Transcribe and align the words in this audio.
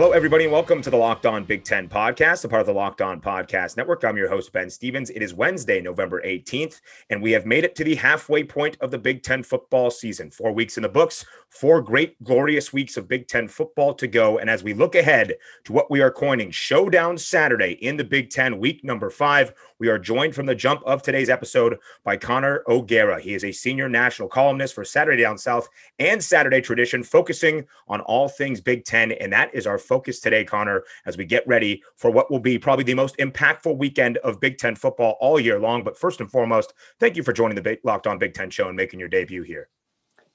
Hello, 0.00 0.12
everybody, 0.12 0.44
and 0.44 0.52
welcome 0.54 0.80
to 0.80 0.88
the 0.88 0.96
Locked 0.96 1.26
On 1.26 1.44
Big 1.44 1.62
Ten 1.62 1.86
podcast, 1.86 2.42
a 2.46 2.48
part 2.48 2.60
of 2.60 2.66
the 2.66 2.72
Locked 2.72 3.02
On 3.02 3.20
Podcast 3.20 3.76
Network. 3.76 4.02
I'm 4.02 4.16
your 4.16 4.30
host, 4.30 4.50
Ben 4.50 4.70
Stevens. 4.70 5.10
It 5.10 5.22
is 5.22 5.34
Wednesday, 5.34 5.78
November 5.78 6.22
18th, 6.22 6.80
and 7.10 7.20
we 7.20 7.32
have 7.32 7.44
made 7.44 7.64
it 7.64 7.74
to 7.74 7.84
the 7.84 7.96
halfway 7.96 8.42
point 8.42 8.78
of 8.80 8.90
the 8.90 8.96
Big 8.96 9.22
Ten 9.22 9.42
football 9.42 9.90
season. 9.90 10.30
Four 10.30 10.52
weeks 10.52 10.78
in 10.78 10.84
the 10.84 10.88
books, 10.88 11.26
four 11.50 11.82
great, 11.82 12.16
glorious 12.24 12.72
weeks 12.72 12.96
of 12.96 13.08
Big 13.08 13.28
Ten 13.28 13.46
football 13.46 13.92
to 13.92 14.06
go. 14.06 14.38
And 14.38 14.48
as 14.48 14.64
we 14.64 14.72
look 14.72 14.94
ahead 14.94 15.34
to 15.64 15.72
what 15.74 15.90
we 15.90 16.00
are 16.00 16.10
coining 16.10 16.50
Showdown 16.50 17.18
Saturday 17.18 17.72
in 17.72 17.98
the 17.98 18.04
Big 18.04 18.30
Ten, 18.30 18.58
week 18.58 18.82
number 18.82 19.10
five, 19.10 19.52
we 19.80 19.88
are 19.88 19.98
joined 19.98 20.34
from 20.34 20.44
the 20.44 20.54
jump 20.54 20.82
of 20.84 21.02
today's 21.02 21.30
episode 21.30 21.78
by 22.04 22.16
Connor 22.16 22.62
O'Gara. 22.68 23.18
He 23.18 23.32
is 23.32 23.44
a 23.44 23.50
senior 23.50 23.88
national 23.88 24.28
columnist 24.28 24.74
for 24.74 24.84
Saturday 24.84 25.22
Down 25.22 25.38
South 25.38 25.68
and 25.98 26.22
Saturday 26.22 26.60
Tradition, 26.60 27.02
focusing 27.02 27.64
on 27.88 28.02
all 28.02 28.28
things 28.28 28.60
Big 28.60 28.84
Ten. 28.84 29.12
And 29.12 29.32
that 29.32 29.52
is 29.54 29.66
our 29.66 29.78
focus 29.78 30.20
today, 30.20 30.44
Connor, 30.44 30.84
as 31.06 31.16
we 31.16 31.24
get 31.24 31.48
ready 31.48 31.82
for 31.96 32.10
what 32.10 32.30
will 32.30 32.38
be 32.38 32.58
probably 32.58 32.84
the 32.84 32.94
most 32.94 33.16
impactful 33.16 33.78
weekend 33.78 34.18
of 34.18 34.38
Big 34.38 34.58
Ten 34.58 34.76
football 34.76 35.16
all 35.18 35.40
year 35.40 35.58
long. 35.58 35.82
But 35.82 35.98
first 35.98 36.20
and 36.20 36.30
foremost, 36.30 36.74
thank 37.00 37.16
you 37.16 37.22
for 37.22 37.32
joining 37.32 37.60
the 37.60 37.78
Locked 37.82 38.06
On 38.06 38.18
Big 38.18 38.34
Ten 38.34 38.50
show 38.50 38.68
and 38.68 38.76
making 38.76 39.00
your 39.00 39.08
debut 39.08 39.42
here. 39.42 39.70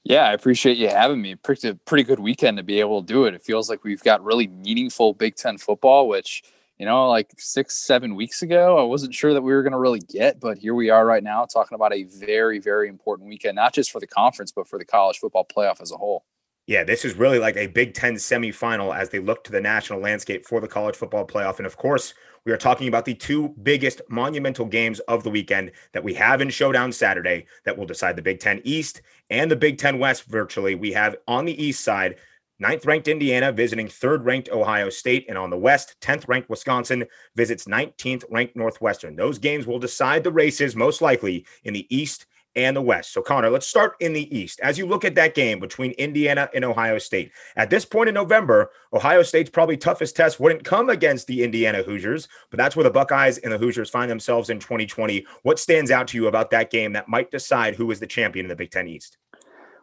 Yeah, 0.02 0.28
I 0.28 0.32
appreciate 0.32 0.76
you 0.76 0.88
having 0.88 1.22
me. 1.22 1.36
Pretty, 1.36 1.72
pretty 1.84 2.02
good 2.02 2.18
weekend 2.18 2.56
to 2.56 2.64
be 2.64 2.80
able 2.80 3.00
to 3.00 3.06
do 3.06 3.26
it. 3.26 3.34
It 3.34 3.42
feels 3.42 3.70
like 3.70 3.84
we've 3.84 4.02
got 4.02 4.24
really 4.24 4.48
meaningful 4.48 5.14
Big 5.14 5.36
Ten 5.36 5.56
football, 5.56 6.08
which– 6.08 6.42
you 6.78 6.84
know, 6.84 7.08
like 7.08 7.32
six, 7.38 7.76
seven 7.76 8.14
weeks 8.14 8.42
ago, 8.42 8.78
I 8.78 8.82
wasn't 8.82 9.14
sure 9.14 9.32
that 9.32 9.42
we 9.42 9.52
were 9.52 9.62
going 9.62 9.72
to 9.72 9.78
really 9.78 10.00
get, 10.00 10.40
but 10.40 10.58
here 10.58 10.74
we 10.74 10.90
are 10.90 11.06
right 11.06 11.22
now 11.22 11.46
talking 11.46 11.74
about 11.74 11.94
a 11.94 12.04
very, 12.04 12.58
very 12.58 12.88
important 12.88 13.28
weekend, 13.28 13.56
not 13.56 13.72
just 13.72 13.90
for 13.90 14.00
the 14.00 14.06
conference, 14.06 14.52
but 14.52 14.68
for 14.68 14.78
the 14.78 14.84
college 14.84 15.18
football 15.18 15.46
playoff 15.46 15.80
as 15.80 15.90
a 15.90 15.96
whole. 15.96 16.24
Yeah, 16.66 16.82
this 16.82 17.04
is 17.04 17.14
really 17.14 17.38
like 17.38 17.56
a 17.56 17.68
Big 17.68 17.94
Ten 17.94 18.14
semifinal 18.14 18.94
as 18.94 19.08
they 19.08 19.20
look 19.20 19.44
to 19.44 19.52
the 19.52 19.60
national 19.60 20.00
landscape 20.00 20.44
for 20.44 20.60
the 20.60 20.66
college 20.66 20.96
football 20.96 21.24
playoff. 21.24 21.58
And 21.58 21.66
of 21.66 21.76
course, 21.76 22.12
we 22.44 22.52
are 22.52 22.56
talking 22.56 22.88
about 22.88 23.04
the 23.04 23.14
two 23.14 23.54
biggest 23.62 24.02
monumental 24.08 24.66
games 24.66 24.98
of 25.00 25.22
the 25.22 25.30
weekend 25.30 25.70
that 25.92 26.02
we 26.02 26.12
have 26.14 26.40
in 26.40 26.50
Showdown 26.50 26.90
Saturday 26.90 27.46
that 27.64 27.78
will 27.78 27.86
decide 27.86 28.16
the 28.16 28.22
Big 28.22 28.40
Ten 28.40 28.60
East 28.64 29.02
and 29.30 29.48
the 29.48 29.56
Big 29.56 29.78
Ten 29.78 30.00
West 30.00 30.24
virtually. 30.24 30.74
We 30.74 30.92
have 30.92 31.16
on 31.28 31.44
the 31.44 31.62
East 31.62 31.84
side 31.84 32.16
Ninth 32.58 32.86
ranked 32.86 33.08
Indiana 33.08 33.52
visiting 33.52 33.88
third 33.88 34.24
ranked 34.24 34.48
Ohio 34.50 34.88
State. 34.88 35.26
And 35.28 35.36
on 35.36 35.50
the 35.50 35.58
West, 35.58 35.96
10th 36.00 36.26
ranked 36.26 36.48
Wisconsin 36.48 37.04
visits 37.34 37.66
19th 37.66 38.24
ranked 38.30 38.56
Northwestern. 38.56 39.16
Those 39.16 39.38
games 39.38 39.66
will 39.66 39.78
decide 39.78 40.24
the 40.24 40.32
races 40.32 40.74
most 40.74 41.02
likely 41.02 41.44
in 41.64 41.74
the 41.74 41.86
East 41.94 42.26
and 42.56 42.74
the 42.74 42.82
West. 42.82 43.12
So, 43.12 43.20
Connor, 43.20 43.50
let's 43.50 43.66
start 43.66 43.96
in 44.00 44.14
the 44.14 44.34
East. 44.36 44.58
As 44.60 44.78
you 44.78 44.86
look 44.86 45.04
at 45.04 45.14
that 45.16 45.34
game 45.34 45.60
between 45.60 45.92
Indiana 45.92 46.48
and 46.54 46.64
Ohio 46.64 46.96
State, 46.96 47.30
at 47.56 47.68
this 47.68 47.84
point 47.84 48.08
in 48.08 48.14
November, 48.14 48.70
Ohio 48.94 49.22
State's 49.22 49.50
probably 49.50 49.76
toughest 49.76 50.16
test 50.16 50.40
wouldn't 50.40 50.64
come 50.64 50.88
against 50.88 51.26
the 51.26 51.44
Indiana 51.44 51.82
Hoosiers, 51.82 52.26
but 52.50 52.56
that's 52.56 52.74
where 52.74 52.84
the 52.84 52.90
Buckeyes 52.90 53.38
and 53.38 53.52
the 53.52 53.58
Hoosiers 53.58 53.90
find 53.90 54.10
themselves 54.10 54.48
in 54.48 54.58
2020. 54.58 55.26
What 55.42 55.58
stands 55.58 55.90
out 55.90 56.08
to 56.08 56.16
you 56.16 56.26
about 56.26 56.50
that 56.50 56.70
game 56.70 56.94
that 56.94 57.08
might 57.08 57.30
decide 57.30 57.74
who 57.74 57.90
is 57.90 58.00
the 58.00 58.06
champion 58.06 58.46
in 58.46 58.48
the 58.48 58.56
Big 58.56 58.70
Ten 58.70 58.88
East? 58.88 59.18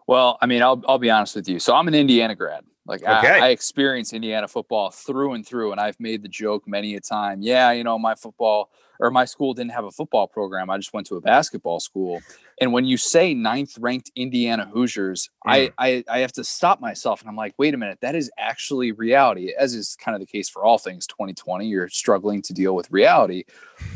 Well, 0.07 0.37
I 0.41 0.45
mean, 0.45 0.61
I'll 0.61 0.81
I'll 0.87 0.99
be 0.99 1.09
honest 1.09 1.35
with 1.35 1.47
you. 1.47 1.59
So 1.59 1.75
I'm 1.75 1.87
an 1.87 1.95
Indiana 1.95 2.35
grad. 2.35 2.63
Like 2.85 3.01
okay. 3.01 3.39
I, 3.39 3.47
I 3.47 3.49
experience 3.49 4.11
Indiana 4.11 4.47
football 4.47 4.91
through 4.91 5.33
and 5.33 5.47
through, 5.47 5.71
and 5.71 5.79
I've 5.79 5.99
made 5.99 6.21
the 6.21 6.27
joke 6.27 6.67
many 6.67 6.95
a 6.95 6.99
time. 6.99 7.41
Yeah, 7.41 7.71
you 7.71 7.83
know, 7.83 7.97
my 7.97 8.15
football 8.15 8.69
or 9.00 9.09
my 9.09 9.25
school 9.25 9.53
didn't 9.53 9.72
have 9.72 9.85
a 9.85 9.91
football 9.91 10.28
program. 10.28 10.69
I 10.69 10.78
just 10.78 10.94
went 10.94 11.07
to 11.07 11.16
a 11.16 11.22
basketball 11.22 11.79
school. 11.79 12.22
And 12.63 12.72
when 12.72 12.85
you 12.85 12.96
say 12.96 13.34
ninth 13.34 13.78
ranked 13.78 14.09
Indiana 14.16 14.69
Hoosiers. 14.74 15.29
I, 15.46 15.74
I, 15.78 16.06
I 16.09 16.19
have 16.19 16.31
to 16.31 16.46
stop 16.46 16.79
myself 16.79 17.19
and 17.19 17.29
I'm 17.29 17.35
like, 17.35 17.56
wait 17.57 17.74
a 17.74 17.78
minute, 17.78 17.97
that 18.00 18.16
is 18.16 18.31
actually 18.38 18.94
reality, 18.94 19.53
as 19.59 19.75
is 19.75 19.97
kind 20.00 20.16
of 20.16 20.22
the 20.22 20.25
case 20.25 20.47
for 20.47 20.63
all 20.63 20.78
things 20.78 21.06
2020. 21.07 21.68
You're 21.68 21.90
struggling 21.90 22.41
to 22.44 22.53
deal 22.53 22.73
with 22.73 22.90
reality. 22.90 23.44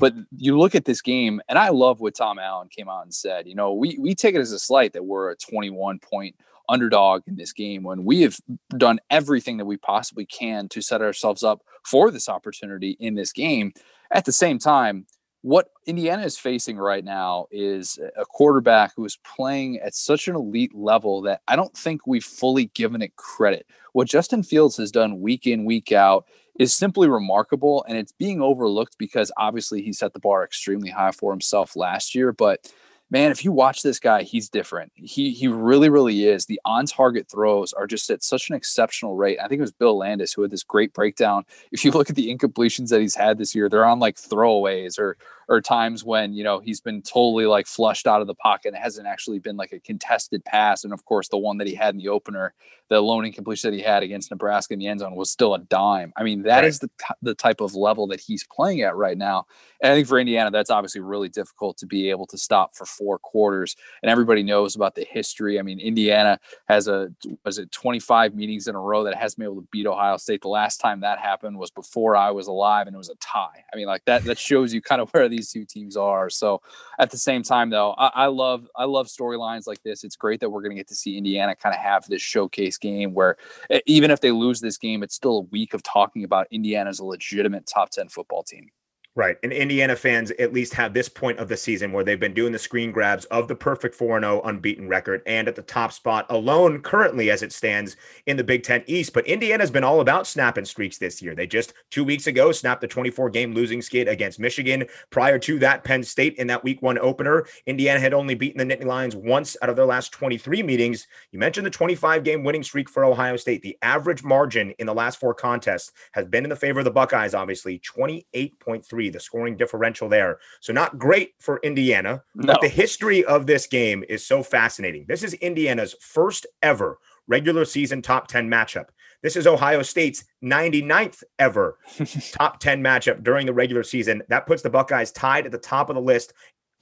But 0.01 0.15
you 0.35 0.59
look 0.59 0.75
at 0.75 0.83
this 0.83 1.01
game, 1.01 1.39
and 1.47 1.57
I 1.57 1.69
love 1.69 2.01
what 2.01 2.15
Tom 2.15 2.39
Allen 2.39 2.67
came 2.67 2.89
out 2.89 3.03
and 3.03 3.13
said. 3.13 3.47
You 3.47 3.55
know, 3.55 3.73
we 3.73 3.97
we 4.01 4.13
take 4.13 4.35
it 4.35 4.41
as 4.41 4.51
a 4.51 4.59
slight 4.59 4.91
that 4.91 5.05
we're 5.05 5.31
a 5.31 5.37
21 5.37 5.99
point 5.99 6.35
underdog 6.67 7.21
in 7.25 7.37
this 7.37 7.53
game 7.53 7.83
when 7.83 8.03
we 8.03 8.23
have 8.23 8.37
done 8.75 8.99
everything 9.09 9.55
that 9.57 9.65
we 9.65 9.77
possibly 9.77 10.25
can 10.25 10.67
to 10.67 10.81
set 10.81 11.01
ourselves 11.01 11.41
up 11.41 11.61
for 11.85 12.11
this 12.11 12.27
opportunity 12.27 12.97
in 12.99 13.15
this 13.15 13.31
game. 13.31 13.71
At 14.11 14.25
the 14.25 14.33
same 14.33 14.59
time, 14.59 15.05
what 15.41 15.69
Indiana 15.85 16.23
is 16.23 16.37
facing 16.37 16.77
right 16.77 17.03
now 17.03 17.47
is 17.51 17.99
a 18.17 18.25
quarterback 18.25 18.93
who 18.95 19.05
is 19.05 19.17
playing 19.23 19.77
at 19.79 19.93
such 19.93 20.27
an 20.27 20.35
elite 20.35 20.75
level 20.75 21.21
that 21.21 21.41
I 21.47 21.55
don't 21.55 21.75
think 21.75 22.05
we've 22.05 22.23
fully 22.23 22.65
given 22.73 23.01
it 23.01 23.15
credit. 23.15 23.67
What 23.93 24.07
Justin 24.07 24.43
Fields 24.43 24.77
has 24.77 24.91
done 24.91 25.21
week 25.21 25.47
in, 25.47 25.65
week 25.65 25.91
out 25.91 26.25
is 26.59 26.73
simply 26.73 27.07
remarkable, 27.07 27.85
and 27.87 27.97
it's 27.97 28.11
being 28.11 28.41
overlooked 28.41 28.97
because 28.97 29.31
obviously 29.37 29.81
he 29.81 29.93
set 29.93 30.13
the 30.13 30.19
bar 30.19 30.43
extremely 30.43 30.89
high 30.89 31.11
for 31.11 31.31
himself 31.31 31.75
last 31.75 32.15
year. 32.15 32.31
But 32.31 32.71
man, 33.09 33.31
if 33.31 33.45
you 33.45 33.51
watch 33.51 33.81
this 33.81 33.99
guy, 33.99 34.23
he's 34.23 34.49
different. 34.49 34.91
He 34.95 35.31
he 35.31 35.47
really, 35.47 35.89
really 35.89 36.25
is. 36.25 36.45
The 36.45 36.59
on-target 36.65 37.29
throws 37.29 37.73
are 37.73 37.87
just 37.87 38.09
at 38.09 38.23
such 38.23 38.49
an 38.49 38.55
exceptional 38.55 39.15
rate. 39.15 39.39
I 39.39 39.47
think 39.47 39.59
it 39.59 39.61
was 39.61 39.71
Bill 39.71 39.97
Landis 39.97 40.33
who 40.33 40.41
had 40.41 40.51
this 40.51 40.63
great 40.63 40.93
breakdown. 40.93 41.45
If 41.71 41.85
you 41.85 41.91
look 41.91 42.09
at 42.09 42.15
the 42.15 42.35
incompletions 42.35 42.89
that 42.89 43.01
he's 43.01 43.15
had 43.15 43.37
this 43.37 43.55
year, 43.55 43.69
they're 43.69 43.85
on 43.85 43.99
like 43.99 44.15
throwaways 44.15 44.99
or 44.99 45.17
or 45.49 45.61
times 45.61 46.03
when 46.03 46.33
you 46.33 46.43
know 46.43 46.59
he's 46.59 46.81
been 46.81 47.01
totally 47.01 47.45
like 47.45 47.67
flushed 47.67 48.07
out 48.07 48.21
of 48.21 48.27
the 48.27 48.35
pocket 48.35 48.69
and 48.69 48.77
it 48.77 48.81
hasn't 48.81 49.07
actually 49.07 49.39
been 49.39 49.57
like 49.57 49.71
a 49.71 49.79
contested 49.79 50.43
pass. 50.43 50.83
And 50.83 50.93
of 50.93 51.05
course, 51.05 51.29
the 51.29 51.37
one 51.37 51.57
that 51.57 51.67
he 51.67 51.75
had 51.75 51.93
in 51.93 51.99
the 51.99 52.09
opener, 52.09 52.53
the 52.89 52.99
lone 52.99 53.25
incompletion 53.25 53.71
that 53.71 53.77
he 53.77 53.83
had 53.83 54.03
against 54.03 54.31
Nebraska 54.31 54.73
in 54.73 54.79
the 54.79 54.87
end 54.87 54.99
zone 54.99 55.15
was 55.15 55.31
still 55.31 55.53
a 55.53 55.59
dime. 55.59 56.11
I 56.17 56.23
mean, 56.23 56.43
that 56.43 56.57
right. 56.57 56.65
is 56.65 56.79
the 56.79 56.89
the 57.21 57.35
type 57.35 57.61
of 57.61 57.75
level 57.75 58.07
that 58.07 58.19
he's 58.19 58.45
playing 58.45 58.81
at 58.81 58.95
right 58.95 59.17
now. 59.17 59.45
And 59.81 59.93
I 59.93 59.95
think 59.95 60.07
for 60.07 60.19
Indiana, 60.19 60.51
that's 60.51 60.69
obviously 60.69 61.01
really 61.01 61.29
difficult 61.29 61.77
to 61.77 61.85
be 61.85 62.09
able 62.09 62.25
to 62.27 62.37
stop 62.37 62.75
for 62.75 62.85
four 62.85 63.19
quarters. 63.19 63.75
And 64.01 64.09
everybody 64.09 64.43
knows 64.43 64.75
about 64.75 64.95
the 64.95 65.05
history. 65.09 65.59
I 65.59 65.61
mean, 65.61 65.79
Indiana 65.79 66.39
has 66.67 66.87
a 66.87 67.09
was 67.45 67.57
it 67.57 67.71
25 67.71 68.35
meetings 68.35 68.67
in 68.67 68.75
a 68.75 68.79
row 68.79 69.03
that 69.05 69.15
hasn't 69.15 69.39
been 69.39 69.47
able 69.47 69.61
to 69.61 69.67
beat 69.71 69.87
Ohio 69.87 70.17
State. 70.17 70.41
The 70.41 70.49
last 70.49 70.77
time 70.79 71.01
that 71.01 71.19
happened 71.19 71.57
was 71.57 71.71
before 71.71 72.17
I 72.17 72.31
was 72.31 72.47
alive, 72.47 72.87
and 72.87 72.95
it 72.95 72.97
was 72.97 73.09
a 73.09 73.15
tie. 73.15 73.63
I 73.71 73.75
mean, 73.77 73.87
like 73.87 74.03
that 74.05 74.25
that 74.25 74.37
shows 74.37 74.73
you 74.73 74.81
kind 74.81 75.01
of 75.01 75.09
where 75.11 75.29
the 75.29 75.36
these 75.37 75.51
two 75.51 75.65
teams 75.65 75.95
are. 75.95 76.29
So 76.29 76.61
at 76.99 77.11
the 77.11 77.17
same 77.17 77.43
time, 77.43 77.69
though, 77.69 77.91
I, 77.97 78.11
I 78.13 78.25
love 78.27 78.67
I 78.75 78.85
love 78.85 79.07
storylines 79.07 79.67
like 79.67 79.81
this. 79.83 80.03
It's 80.03 80.15
great 80.15 80.39
that 80.41 80.49
we're 80.49 80.61
going 80.61 80.71
to 80.71 80.75
get 80.75 80.87
to 80.89 80.95
see 80.95 81.17
Indiana 81.17 81.55
kind 81.55 81.73
of 81.73 81.81
have 81.81 82.05
this 82.07 82.21
showcase 82.21 82.77
game 82.77 83.13
where 83.13 83.37
even 83.85 84.11
if 84.11 84.19
they 84.21 84.31
lose 84.31 84.59
this 84.59 84.77
game, 84.77 85.03
it's 85.03 85.15
still 85.15 85.37
a 85.37 85.41
week 85.41 85.73
of 85.73 85.83
talking 85.83 86.23
about 86.23 86.47
Indiana 86.51 86.89
as 86.89 86.99
a 86.99 87.05
legitimate 87.05 87.65
top 87.65 87.89
ten 87.91 88.09
football 88.09 88.43
team. 88.43 88.69
Right. 89.17 89.35
And 89.41 89.51
Indiana 89.51 89.95
fans 89.95 90.29
at 90.37 90.53
least 90.53 90.75
have 90.75 90.93
this 90.93 91.09
point 91.09 91.39
of 91.39 91.47
the 91.49 91.57
season 91.57 91.91
where 91.91 92.03
they've 92.03 92.19
been 92.19 92.35
doing 92.35 92.51
the 92.51 92.59
screen 92.59 92.91
grabs 92.91 93.25
of 93.25 93.47
the 93.47 93.55
perfect 93.55 93.95
4 93.95 94.19
0 94.19 94.41
unbeaten 94.43 94.87
record 94.87 95.23
and 95.25 95.47
at 95.47 95.55
the 95.55 95.63
top 95.63 95.91
spot 95.91 96.27
alone 96.29 96.83
currently 96.83 97.31
as 97.31 97.41
it 97.41 97.51
stands 97.51 97.95
in 98.27 98.37
the 98.37 98.43
Big 98.43 98.61
Ten 98.61 98.83
East. 98.85 99.13
But 99.13 99.25
Indiana's 99.25 99.71
been 99.71 99.83
all 99.83 100.01
about 100.01 100.27
snapping 100.27 100.65
streaks 100.65 100.99
this 100.99 101.19
year. 101.19 101.33
They 101.33 101.47
just 101.47 101.73
two 101.89 102.03
weeks 102.03 102.27
ago 102.27 102.51
snapped 102.51 102.81
the 102.81 102.87
24 102.87 103.31
game 103.31 103.55
losing 103.55 103.81
skid 103.81 104.07
against 104.07 104.39
Michigan. 104.39 104.85
Prior 105.09 105.39
to 105.39 105.57
that, 105.57 105.83
Penn 105.83 106.03
State 106.03 106.35
in 106.35 106.45
that 106.45 106.63
week 106.63 106.83
one 106.83 106.99
opener, 106.99 107.47
Indiana 107.65 107.99
had 107.99 108.13
only 108.13 108.35
beaten 108.35 108.59
the 108.59 108.75
Nittany 108.75 108.85
Lions 108.85 109.15
once 109.15 109.57
out 109.63 109.69
of 109.69 109.75
their 109.75 109.87
last 109.87 110.11
23 110.11 110.61
meetings. 110.61 111.07
You 111.31 111.39
mentioned 111.39 111.65
the 111.65 111.71
25 111.71 112.23
game 112.23 112.43
winning 112.43 112.61
streak 112.61 112.87
for 112.87 113.03
Ohio 113.03 113.35
State. 113.35 113.63
The 113.63 113.79
average 113.81 114.23
margin 114.23 114.75
in 114.77 114.85
the 114.85 114.93
last 114.93 115.19
four 115.19 115.33
contests 115.33 115.91
has 116.11 116.25
been 116.25 116.43
in 116.43 116.51
the 116.51 116.55
favor 116.55 116.81
of 116.81 116.85
the 116.85 116.91
Buckeyes, 116.91 117.33
obviously 117.33 117.79
28.3 117.79 119.06
the 119.09 119.19
scoring 119.19 119.57
differential 119.57 120.09
there. 120.09 120.39
So 120.61 120.73
not 120.73 120.97
great 120.97 121.33
for 121.39 121.59
Indiana, 121.63 122.23
no. 122.35 122.53
but 122.53 122.61
the 122.61 122.67
history 122.67 123.23
of 123.25 123.45
this 123.45 123.67
game 123.67 124.03
is 124.09 124.25
so 124.25 124.43
fascinating. 124.43 125.05
This 125.07 125.23
is 125.23 125.33
Indiana's 125.35 125.95
first 125.99 126.45
ever 126.61 126.99
regular 127.27 127.65
season 127.65 128.01
top 128.01 128.27
10 128.27 128.49
matchup. 128.49 128.85
This 129.23 129.35
is 129.35 129.47
Ohio 129.47 129.81
State's 129.81 130.23
99th 130.43 131.23
ever 131.39 131.77
top 132.31 132.59
10 132.59 132.81
matchup 132.81 133.23
during 133.23 133.45
the 133.45 133.53
regular 133.53 133.83
season. 133.83 134.23
That 134.29 134.45
puts 134.45 134.61
the 134.61 134.69
Buckeyes 134.69 135.11
tied 135.11 135.45
at 135.45 135.51
the 135.51 135.57
top 135.57 135.89
of 135.89 135.95
the 135.95 136.01
list 136.01 136.33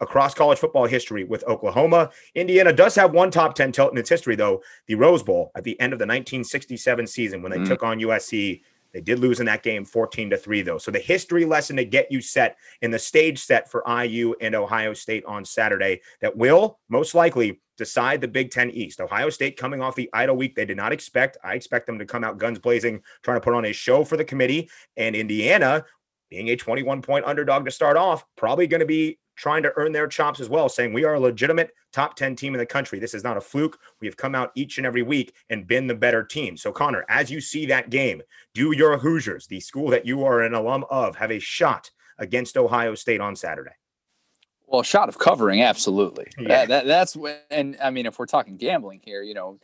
across 0.01 0.33
college 0.33 0.60
football 0.60 0.86
history 0.86 1.24
with 1.24 1.44
Oklahoma. 1.45 2.10
Indiana 2.36 2.74
does 2.74 2.95
have 2.95 3.13
one 3.13 3.31
top 3.31 3.56
10 3.56 3.71
tilt 3.71 3.92
in 3.92 3.98
its 3.98 4.10
history, 4.10 4.36
though 4.36 4.62
the 4.88 4.95
Rose 4.95 5.24
Bowl 5.24 5.51
at 5.56 5.63
the 5.63 5.80
end 5.80 5.94
of 5.94 6.00
the 6.00 6.04
1967 6.04 7.07
season 7.07 7.42
when 7.42 7.51
they 7.51 7.60
mm. 7.60 7.68
took 7.68 7.83
on 7.83 8.00
USC 8.00 8.62
They 8.95 9.01
did 9.01 9.19
lose 9.19 9.42
in 9.42 9.45
that 9.47 9.62
game 9.62 9.83
14 9.83 10.30
to 10.30 10.38
3, 10.38 10.62
though. 10.62 10.77
So 10.77 10.89
the 10.89 11.00
history 11.00 11.44
lesson 11.44 11.75
to 11.75 11.83
get 11.83 12.13
you 12.13 12.21
set 12.21 12.56
in 12.81 12.92
the 12.92 12.97
stage 12.97 13.44
set 13.44 13.69
for 13.69 13.83
IU 13.86 14.36
and 14.39 14.56
Ohio 14.56 14.94
State 14.94 15.25
on 15.25 15.44
Saturday 15.44 16.00
that 16.21 16.38
will 16.38 16.80
most 16.88 17.13
likely 17.13 17.59
decide 17.77 18.21
the 18.21 18.27
Big 18.30 18.51
Ten 18.51 18.71
East. 18.71 19.01
Ohio 19.01 19.30
State 19.30 19.57
coming 19.57 19.81
off 19.81 19.95
the 19.95 20.09
idle 20.13 20.38
week 20.38 20.56
they 20.56 20.63
did 20.63 20.77
not 20.77 20.94
expect. 20.94 21.38
I 21.44 21.56
expect 21.56 21.88
them 21.88 22.00
to 22.00 22.06
come 22.06 22.24
out 22.24 22.38
guns 22.38 22.57
blazing, 22.57 23.01
trying 23.21 23.36
to 23.36 23.42
put 23.42 23.53
on 23.53 23.65
a 23.65 23.74
show 23.74 24.06
for 24.06 24.15
the 24.15 24.24
committee. 24.24 24.69
And 24.95 25.13
Indiana, 25.13 25.83
being 26.30 26.47
a 26.47 26.56
21 26.56 27.01
point 27.01 27.25
underdog 27.25 27.65
to 27.65 27.71
start 27.71 27.97
off, 27.97 28.24
probably 28.38 28.65
going 28.65 28.80
to 28.80 28.86
be 28.86 29.19
trying 29.35 29.63
to 29.63 29.73
earn 29.75 29.91
their 29.91 30.07
chops 30.07 30.39
as 30.39 30.49
well, 30.49 30.69
saying 30.69 30.93
we 30.93 31.03
are 31.03 31.15
a 31.15 31.19
legitimate 31.19 31.71
top 31.91 32.15
10 32.15 32.35
team 32.35 32.53
in 32.53 32.59
the 32.59 32.65
country. 32.65 32.99
This 32.99 33.13
is 33.13 33.23
not 33.23 33.37
a 33.37 33.41
fluke. 33.41 33.79
We 34.01 34.07
have 34.07 34.17
come 34.17 34.35
out 34.35 34.51
each 34.55 34.77
and 34.77 34.87
every 34.87 35.03
week 35.03 35.33
and 35.49 35.67
been 35.67 35.87
the 35.87 35.95
better 35.95 36.23
team. 36.23 36.57
So, 36.57 36.71
Connor, 36.71 37.05
as 37.09 37.29
you 37.29 37.41
see 37.41 37.65
that 37.67 37.89
game, 37.89 38.21
do 38.53 38.75
your 38.75 38.97
Hoosiers, 38.97 39.47
the 39.47 39.59
school 39.59 39.89
that 39.89 40.05
you 40.05 40.23
are 40.25 40.41
an 40.41 40.53
alum 40.53 40.85
of, 40.89 41.15
have 41.15 41.31
a 41.31 41.39
shot 41.39 41.91
against 42.17 42.57
Ohio 42.57 42.95
State 42.95 43.21
on 43.21 43.35
Saturday? 43.35 43.71
Well, 44.67 44.81
a 44.81 44.85
shot 44.85 45.09
of 45.09 45.19
covering, 45.19 45.61
absolutely. 45.61 46.27
Yeah. 46.39 46.47
That, 46.47 46.67
that, 46.69 46.85
that's 46.87 47.15
when, 47.15 47.37
and 47.51 47.77
I 47.83 47.91
mean, 47.91 48.05
if 48.05 48.17
we're 48.17 48.25
talking 48.25 48.57
gambling 48.57 49.01
here, 49.03 49.21
you 49.21 49.33
know, 49.33 49.59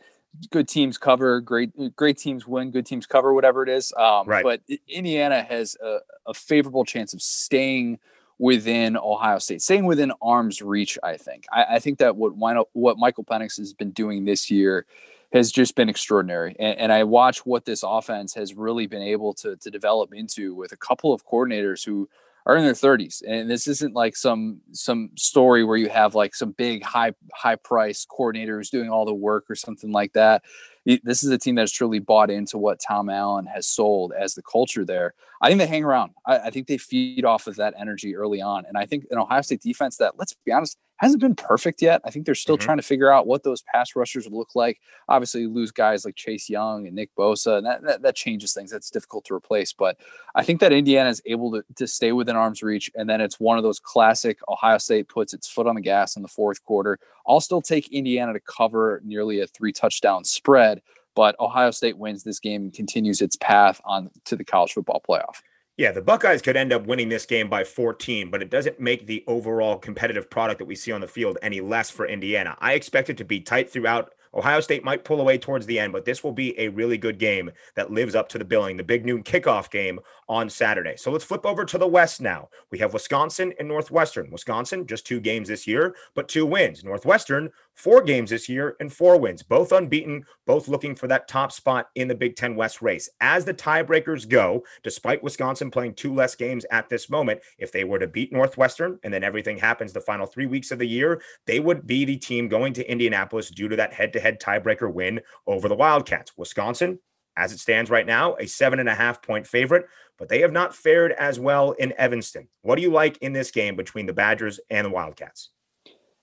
good 0.50 0.68
teams 0.68 0.98
cover, 0.98 1.40
great 1.40 1.70
great 1.96 2.18
teams 2.18 2.46
win, 2.46 2.70
good 2.70 2.86
teams 2.86 3.06
cover, 3.06 3.34
whatever 3.34 3.62
it 3.62 3.68
is. 3.68 3.92
Um, 3.96 4.26
right. 4.26 4.44
But 4.44 4.62
Indiana 4.88 5.42
has 5.42 5.76
a, 5.82 5.98
a 6.26 6.34
favorable 6.34 6.84
chance 6.84 7.14
of 7.14 7.20
staying 7.20 7.98
within 8.42 8.96
Ohio 8.96 9.38
State, 9.38 9.62
staying 9.62 9.86
within 9.86 10.12
arm's 10.20 10.60
reach. 10.60 10.98
I 11.04 11.16
think. 11.16 11.46
I, 11.52 11.76
I 11.76 11.78
think 11.78 11.98
that 11.98 12.16
what 12.16 12.32
what 12.72 12.98
Michael 12.98 13.24
Penix 13.24 13.56
has 13.56 13.72
been 13.72 13.92
doing 13.92 14.24
this 14.24 14.50
year 14.50 14.84
has 15.32 15.52
just 15.52 15.76
been 15.76 15.88
extraordinary. 15.88 16.54
And, 16.58 16.78
and, 16.78 16.92
I 16.92 17.04
watch 17.04 17.46
what 17.46 17.64
this 17.64 17.82
offense 17.82 18.34
has 18.34 18.52
really 18.54 18.86
been 18.86 19.00
able 19.00 19.32
to 19.34 19.56
to 19.56 19.70
develop 19.70 20.12
into 20.12 20.54
with 20.56 20.72
a 20.72 20.76
couple 20.76 21.14
of 21.14 21.24
coordinators 21.24 21.86
who 21.86 22.08
are 22.44 22.56
in 22.56 22.64
their 22.64 22.72
30s 22.72 23.22
and 23.24 23.48
this 23.48 23.68
isn't 23.68 23.94
like 23.94 24.16
some 24.16 24.60
some 24.72 25.10
story 25.14 25.62
where 25.62 25.76
you 25.76 25.88
have 25.88 26.16
like 26.16 26.34
some 26.34 26.50
big 26.50 26.82
high 26.82 27.12
high 27.32 27.54
price 27.54 28.04
coordinator 28.04 28.56
who's 28.56 28.68
doing 28.68 28.90
all 28.90 29.04
the 29.04 29.14
work 29.14 29.44
or 29.48 29.54
something 29.54 29.92
like 29.92 30.12
that 30.14 30.42
this 30.84 31.22
is 31.22 31.30
a 31.30 31.38
team 31.38 31.54
that's 31.54 31.72
truly 31.72 31.98
bought 31.98 32.30
into 32.30 32.58
what 32.58 32.80
Tom 32.80 33.08
Allen 33.08 33.46
has 33.46 33.66
sold 33.66 34.12
as 34.18 34.34
the 34.34 34.42
culture 34.42 34.84
there. 34.84 35.14
I 35.40 35.48
think 35.48 35.58
they 35.58 35.66
hang 35.66 35.84
around. 35.84 36.12
I, 36.26 36.38
I, 36.38 36.50
think 36.50 36.66
they 36.66 36.78
feed 36.78 37.24
off 37.24 37.46
of 37.46 37.56
that 37.56 37.74
energy 37.78 38.16
early 38.16 38.40
on. 38.40 38.64
And 38.66 38.76
I 38.76 38.86
think 38.86 39.06
an 39.10 39.18
Ohio 39.18 39.42
State 39.42 39.62
defense 39.62 39.96
that, 39.98 40.14
let's 40.18 40.34
be 40.44 40.52
honest, 40.52 40.78
hasn't 41.02 41.20
been 41.20 41.34
perfect 41.34 41.82
yet. 41.82 42.00
I 42.04 42.10
think 42.10 42.26
they're 42.26 42.34
still 42.36 42.56
mm-hmm. 42.56 42.64
trying 42.64 42.76
to 42.78 42.82
figure 42.82 43.12
out 43.12 43.26
what 43.26 43.42
those 43.42 43.62
pass 43.62 43.96
rushers 43.96 44.28
look 44.28 44.54
like. 44.54 44.80
Obviously, 45.08 45.46
lose 45.48 45.72
guys 45.72 46.04
like 46.04 46.14
Chase 46.14 46.48
Young 46.48 46.86
and 46.86 46.94
Nick 46.94 47.10
Bosa, 47.16 47.58
and 47.58 47.66
that, 47.66 47.82
that, 47.82 48.02
that 48.02 48.14
changes 48.14 48.54
things. 48.54 48.70
That's 48.70 48.88
difficult 48.88 49.24
to 49.24 49.34
replace. 49.34 49.72
But 49.72 49.98
I 50.36 50.44
think 50.44 50.60
that 50.60 50.72
Indiana 50.72 51.10
is 51.10 51.20
able 51.26 51.50
to, 51.52 51.64
to 51.74 51.88
stay 51.88 52.12
within 52.12 52.36
arm's 52.36 52.62
reach. 52.62 52.88
And 52.94 53.10
then 53.10 53.20
it's 53.20 53.40
one 53.40 53.58
of 53.58 53.64
those 53.64 53.80
classic 53.80 54.38
Ohio 54.48 54.78
State 54.78 55.08
puts 55.08 55.34
its 55.34 55.48
foot 55.48 55.66
on 55.66 55.74
the 55.74 55.80
gas 55.80 56.14
in 56.14 56.22
the 56.22 56.28
fourth 56.28 56.64
quarter. 56.64 57.00
I'll 57.26 57.40
still 57.40 57.62
take 57.62 57.92
Indiana 57.92 58.32
to 58.32 58.40
cover 58.40 59.02
nearly 59.04 59.40
a 59.40 59.48
three 59.48 59.72
touchdown 59.72 60.24
spread, 60.24 60.82
but 61.16 61.34
Ohio 61.40 61.72
State 61.72 61.98
wins 61.98 62.22
this 62.22 62.38
game 62.38 62.62
and 62.62 62.72
continues 62.72 63.20
its 63.20 63.36
path 63.36 63.80
on 63.84 64.10
to 64.26 64.36
the 64.36 64.44
college 64.44 64.72
football 64.72 65.02
playoff. 65.06 65.42
Yeah, 65.78 65.90
the 65.90 66.02
Buckeyes 66.02 66.42
could 66.42 66.56
end 66.56 66.70
up 66.72 66.86
winning 66.86 67.08
this 67.08 67.24
game 67.24 67.48
by 67.48 67.64
14, 67.64 68.30
but 68.30 68.42
it 68.42 68.50
doesn't 68.50 68.78
make 68.78 69.06
the 69.06 69.24
overall 69.26 69.78
competitive 69.78 70.28
product 70.28 70.58
that 70.58 70.66
we 70.66 70.74
see 70.74 70.92
on 70.92 71.00
the 71.00 71.08
field 71.08 71.38
any 71.40 71.62
less 71.62 71.88
for 71.88 72.06
Indiana. 72.06 72.56
I 72.60 72.74
expect 72.74 73.08
it 73.08 73.16
to 73.16 73.24
be 73.24 73.40
tight 73.40 73.70
throughout 73.70 74.12
Ohio 74.34 74.60
State 74.60 74.82
might 74.82 75.04
pull 75.04 75.20
away 75.20 75.36
towards 75.36 75.66
the 75.66 75.78
end, 75.78 75.92
but 75.92 76.04
this 76.04 76.24
will 76.24 76.32
be 76.32 76.58
a 76.58 76.68
really 76.68 76.96
good 76.96 77.18
game 77.18 77.50
that 77.74 77.90
lives 77.90 78.14
up 78.14 78.28
to 78.30 78.38
the 78.38 78.44
billing, 78.44 78.76
the 78.76 78.82
big 78.82 79.04
noon 79.04 79.22
kickoff 79.22 79.70
game 79.70 80.00
on 80.28 80.48
Saturday. 80.48 80.96
So 80.96 81.10
let's 81.10 81.24
flip 81.24 81.44
over 81.44 81.64
to 81.66 81.78
the 81.78 81.86
West 81.86 82.20
now. 82.20 82.48
We 82.70 82.78
have 82.78 82.94
Wisconsin 82.94 83.52
and 83.58 83.68
Northwestern. 83.68 84.30
Wisconsin, 84.30 84.86
just 84.86 85.06
two 85.06 85.20
games 85.20 85.48
this 85.48 85.66
year, 85.66 85.94
but 86.14 86.28
two 86.28 86.46
wins. 86.46 86.82
Northwestern, 86.82 87.50
four 87.74 88.02
games 88.02 88.30
this 88.30 88.48
year 88.48 88.76
and 88.80 88.92
four 88.92 89.18
wins, 89.18 89.42
both 89.42 89.72
unbeaten, 89.72 90.24
both 90.46 90.68
looking 90.68 90.94
for 90.94 91.06
that 91.08 91.28
top 91.28 91.52
spot 91.52 91.88
in 91.94 92.08
the 92.08 92.14
Big 92.14 92.36
Ten 92.36 92.54
West 92.54 92.82
race. 92.82 93.08
As 93.20 93.44
the 93.44 93.54
tiebreakers 93.54 94.28
go, 94.28 94.64
despite 94.82 95.22
Wisconsin 95.22 95.70
playing 95.70 95.94
two 95.94 96.14
less 96.14 96.34
games 96.34 96.66
at 96.70 96.88
this 96.88 97.10
moment, 97.10 97.40
if 97.58 97.72
they 97.72 97.84
were 97.84 97.98
to 97.98 98.06
beat 98.06 98.32
Northwestern 98.32 98.98
and 99.02 99.12
then 99.12 99.24
everything 99.24 99.56
happens 99.56 99.92
the 99.92 100.00
final 100.00 100.26
three 100.26 100.46
weeks 100.46 100.70
of 100.70 100.78
the 100.78 100.86
year, 100.86 101.22
they 101.46 101.60
would 101.60 101.86
be 101.86 102.04
the 102.04 102.16
team 102.16 102.48
going 102.48 102.72
to 102.74 102.90
Indianapolis 102.90 103.50
due 103.50 103.68
to 103.68 103.76
that 103.76 103.92
head 103.92 104.12
to 104.12 104.20
head 104.20 104.40
tiebreaker 104.40 104.92
win 104.92 105.20
over 105.46 105.68
the 105.68 105.74
Wildcats. 105.74 106.36
Wisconsin, 106.36 106.98
as 107.36 107.52
it 107.52 107.58
stands 107.60 107.90
right 107.90 108.06
now, 108.06 108.36
a 108.36 108.46
seven 108.46 108.78
and 108.78 108.88
a 108.88 108.94
half 108.94 109.22
point 109.22 109.46
favorite, 109.46 109.86
but 110.18 110.28
they 110.28 110.40
have 110.40 110.52
not 110.52 110.74
fared 110.74 111.12
as 111.12 111.40
well 111.40 111.72
in 111.72 111.94
Evanston. 111.96 112.48
What 112.60 112.76
do 112.76 112.82
you 112.82 112.90
like 112.90 113.18
in 113.18 113.32
this 113.32 113.50
game 113.50 113.74
between 113.76 114.06
the 114.06 114.12
Badgers 114.12 114.60
and 114.70 114.84
the 114.84 114.90
Wildcats? 114.90 115.50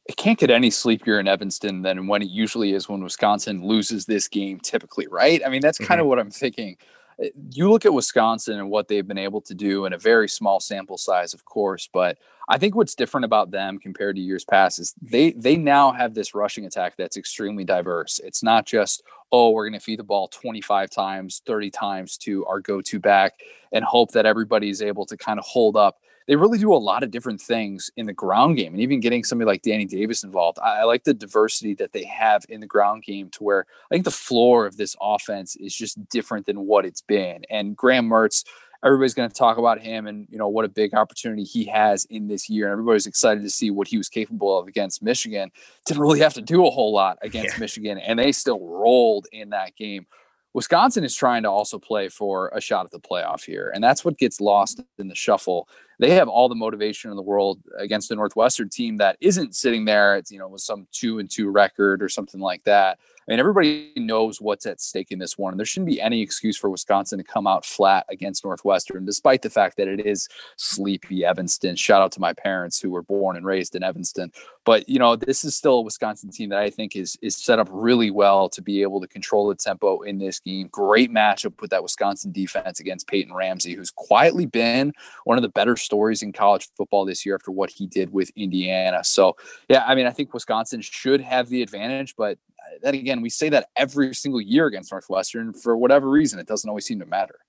It 0.09 0.17
can't 0.17 0.39
get 0.39 0.49
any 0.49 0.71
sleepier 0.71 1.19
in 1.19 1.27
Evanston 1.27 1.83
than 1.83 2.07
when 2.07 2.23
it 2.23 2.31
usually 2.31 2.73
is 2.73 2.89
when 2.89 3.03
Wisconsin 3.03 3.63
loses 3.63 4.07
this 4.07 4.27
game 4.27 4.59
typically, 4.59 5.05
right? 5.05 5.39
I 5.45 5.49
mean, 5.49 5.61
that's 5.61 5.77
kind 5.77 5.89
mm-hmm. 5.89 5.99
of 6.01 6.07
what 6.07 6.17
I'm 6.17 6.31
thinking. 6.31 6.77
Uh, 7.23 7.27
you 7.51 7.69
look 7.69 7.85
at 7.85 7.93
Wisconsin 7.93 8.57
and 8.57 8.71
what 8.71 8.87
they've 8.87 9.07
been 9.07 9.19
able 9.19 9.39
to 9.41 9.53
do 9.53 9.85
in 9.85 9.93
a 9.93 9.99
very 9.99 10.27
small 10.27 10.59
sample 10.59 10.97
size, 10.97 11.35
of 11.35 11.45
course, 11.45 11.87
but 11.93 12.17
I 12.47 12.57
think 12.57 12.73
what's 12.73 12.95
different 12.95 13.25
about 13.25 13.51
them 13.51 13.77
compared 13.77 14.15
to 14.15 14.21
years 14.23 14.43
past 14.43 14.79
is 14.79 14.95
they 14.99 15.33
they 15.33 15.55
now 15.55 15.91
have 15.91 16.15
this 16.15 16.33
rushing 16.33 16.65
attack 16.65 16.95
that's 16.97 17.15
extremely 17.15 17.63
diverse. 17.63 18.19
It's 18.23 18.41
not 18.41 18.65
just 18.65 19.03
oh 19.31 19.51
we're 19.51 19.69
going 19.69 19.79
to 19.79 19.85
feed 19.85 19.99
the 19.99 20.03
ball 20.03 20.27
25 20.29 20.89
times, 20.89 21.43
30 21.45 21.69
times 21.69 22.17
to 22.17 22.47
our 22.47 22.59
go-to 22.59 22.99
back 22.99 23.41
and 23.71 23.85
hope 23.85 24.09
that 24.13 24.25
everybody 24.25 24.71
is 24.71 24.81
able 24.81 25.05
to 25.05 25.15
kind 25.15 25.37
of 25.37 25.45
hold 25.45 25.77
up 25.77 25.99
they 26.29 26.35
really 26.35 26.59
do 26.59 26.71
a 26.71 26.77
lot 26.77 27.01
of 27.01 27.09
different 27.09 27.41
things 27.41 27.89
in 27.97 28.05
the 28.05 28.13
ground 28.13 28.55
game 28.55 28.71
and 28.71 28.81
even 28.81 28.99
getting 28.99 29.23
somebody 29.23 29.47
like 29.47 29.63
Danny 29.63 29.85
Davis 29.85 30.23
involved. 30.23 30.59
I, 30.59 30.81
I, 30.81 30.83
like 30.83 31.03
the 31.03 31.13
diversity 31.15 31.73
that 31.73 31.91
they 31.91 32.03
have 32.03 32.45
in 32.49 32.59
the 32.59 32.67
ground 32.67 33.01
game 33.01 33.29
to 33.31 33.43
where 33.43 33.65
I 33.89 33.95
think 33.95 34.05
the 34.05 34.11
floor 34.11 34.67
of 34.67 34.77
this 34.77 34.95
offense 35.01 35.55
is 35.55 35.75
just 35.75 36.07
different 36.07 36.45
than 36.45 36.67
what 36.67 36.85
it's 36.85 37.01
been. 37.01 37.45
And 37.49 37.75
Graham 37.75 38.07
Mertz, 38.07 38.45
everybody's 38.83 39.15
going 39.15 39.27
to 39.27 39.35
talk 39.35 39.57
about 39.57 39.81
him 39.81 40.05
and 40.05 40.27
you 40.29 40.37
know 40.37 40.47
what 40.47 40.65
a 40.65 40.69
big 40.69 40.93
opportunity 40.93 41.43
he 41.43 41.65
has 41.65 42.05
in 42.05 42.27
this 42.27 42.47
year 42.47 42.67
and 42.67 42.73
everybody's 42.73 43.07
excited 43.07 43.41
to 43.41 43.49
see 43.49 43.71
what 43.71 43.87
he 43.87 43.97
was 43.97 44.07
capable 44.07 44.57
of 44.57 44.67
against 44.69 45.03
michigan 45.03 45.51
didn't 45.85 46.01
really 46.01 46.21
have 46.21 46.33
to 46.33 46.41
do 46.41 46.65
a 46.65 46.69
whole 46.69 46.93
lot 46.93 47.17
against 47.21 47.55
yeah. 47.55 47.59
michigan 47.59 47.97
and 47.97 48.17
they 48.17 48.31
still 48.31 48.65
rolled 48.65 49.27
in 49.33 49.49
that 49.49 49.75
game 49.75 50.07
wisconsin 50.53 51.03
is 51.03 51.13
trying 51.13 51.43
to 51.43 51.49
also 51.49 51.77
play 51.77 52.07
for 52.07 52.53
a 52.55 52.61
shot 52.61 52.85
at 52.85 52.91
the 52.91 53.01
playoff 53.01 53.43
here 53.43 53.69
and 53.75 53.83
that's 53.83 54.05
what 54.05 54.17
gets 54.17 54.39
lost 54.39 54.81
in 54.97 55.09
the 55.09 55.15
shuffle 55.15 55.67
they 55.99 56.11
have 56.11 56.27
all 56.27 56.49
the 56.49 56.55
motivation 56.55 57.11
in 57.11 57.17
the 57.17 57.21
world 57.21 57.59
against 57.77 58.09
a 58.11 58.15
Northwestern 58.15 58.69
team 58.69 58.97
that 58.97 59.17
isn't 59.19 59.55
sitting 59.55 59.85
there, 59.85 60.15
it's, 60.15 60.31
you 60.31 60.39
know, 60.39 60.47
with 60.47 60.61
some 60.61 60.87
two 60.91 61.19
and 61.19 61.29
two 61.29 61.49
record 61.49 62.01
or 62.01 62.09
something 62.09 62.39
like 62.39 62.63
that. 62.63 62.97
I 63.29 63.33
mean, 63.33 63.39
everybody 63.39 63.91
knows 63.95 64.41
what's 64.41 64.65
at 64.65 64.81
stake 64.81 65.11
in 65.11 65.19
this 65.19 65.37
one. 65.37 65.53
And 65.53 65.59
there 65.59 65.65
shouldn't 65.65 65.91
be 65.91 66.01
any 66.01 66.19
excuse 66.19 66.57
for 66.57 66.67
Wisconsin 66.67 67.19
to 67.19 67.23
come 67.23 67.45
out 67.45 67.63
flat 67.63 68.07
against 68.09 68.43
Northwestern, 68.43 69.05
despite 69.05 69.43
the 69.43 69.51
fact 69.51 69.77
that 69.77 69.87
it 69.87 70.03
is 70.03 70.27
sleepy 70.55 71.23
Evanston. 71.23 71.75
Shout 71.75 72.01
out 72.01 72.11
to 72.13 72.19
my 72.19 72.33
parents 72.33 72.81
who 72.81 72.89
were 72.89 73.03
born 73.03 73.37
and 73.37 73.45
raised 73.45 73.75
in 73.75 73.83
Evanston. 73.83 74.31
But 74.65 74.89
you 74.89 74.97
know, 74.97 75.15
this 75.15 75.43
is 75.43 75.55
still 75.55 75.75
a 75.75 75.81
Wisconsin 75.81 76.31
team 76.31 76.49
that 76.49 76.59
I 76.59 76.71
think 76.71 76.95
is 76.95 77.17
is 77.21 77.35
set 77.35 77.59
up 77.59 77.67
really 77.71 78.09
well 78.09 78.49
to 78.49 78.63
be 78.63 78.81
able 78.81 78.99
to 79.01 79.07
control 79.07 79.47
the 79.47 79.55
tempo 79.55 80.01
in 80.01 80.17
this 80.17 80.39
game. 80.39 80.67
Great 80.71 81.11
matchup 81.11 81.61
with 81.61 81.69
that 81.69 81.83
Wisconsin 81.83 82.31
defense 82.31 82.79
against 82.79 83.07
Peyton 83.07 83.33
Ramsey, 83.33 83.75
who's 83.75 83.91
quietly 83.91 84.47
been 84.47 84.93
one 85.23 85.37
of 85.37 85.43
the 85.43 85.49
better 85.49 85.77
stories 85.89 86.21
in 86.21 86.31
college 86.31 86.69
football 86.77 87.03
this 87.03 87.25
year 87.25 87.33
after 87.33 87.49
what 87.49 87.71
he 87.71 87.87
did 87.87 88.13
with 88.13 88.29
Indiana. 88.35 89.03
So 89.03 89.35
yeah, 89.67 89.83
I 89.87 89.95
mean, 89.95 90.05
I 90.05 90.11
think 90.11 90.31
Wisconsin 90.31 90.81
should 90.81 91.19
have 91.21 91.49
the 91.49 91.63
advantage, 91.63 92.13
but 92.15 92.37
uh, 92.59 92.77
then 92.83 92.93
again, 92.93 93.21
we 93.21 93.29
say 93.29 93.49
that 93.49 93.69
every 93.75 94.13
single 94.13 94.39
year 94.39 94.67
against 94.67 94.91
Northwestern. 94.91 95.53
For 95.53 95.75
whatever 95.75 96.07
reason, 96.07 96.37
it 96.39 96.45
doesn't 96.45 96.69
always 96.69 96.85
seem 96.85 96.99
to 96.99 97.07
matter. 97.07 97.39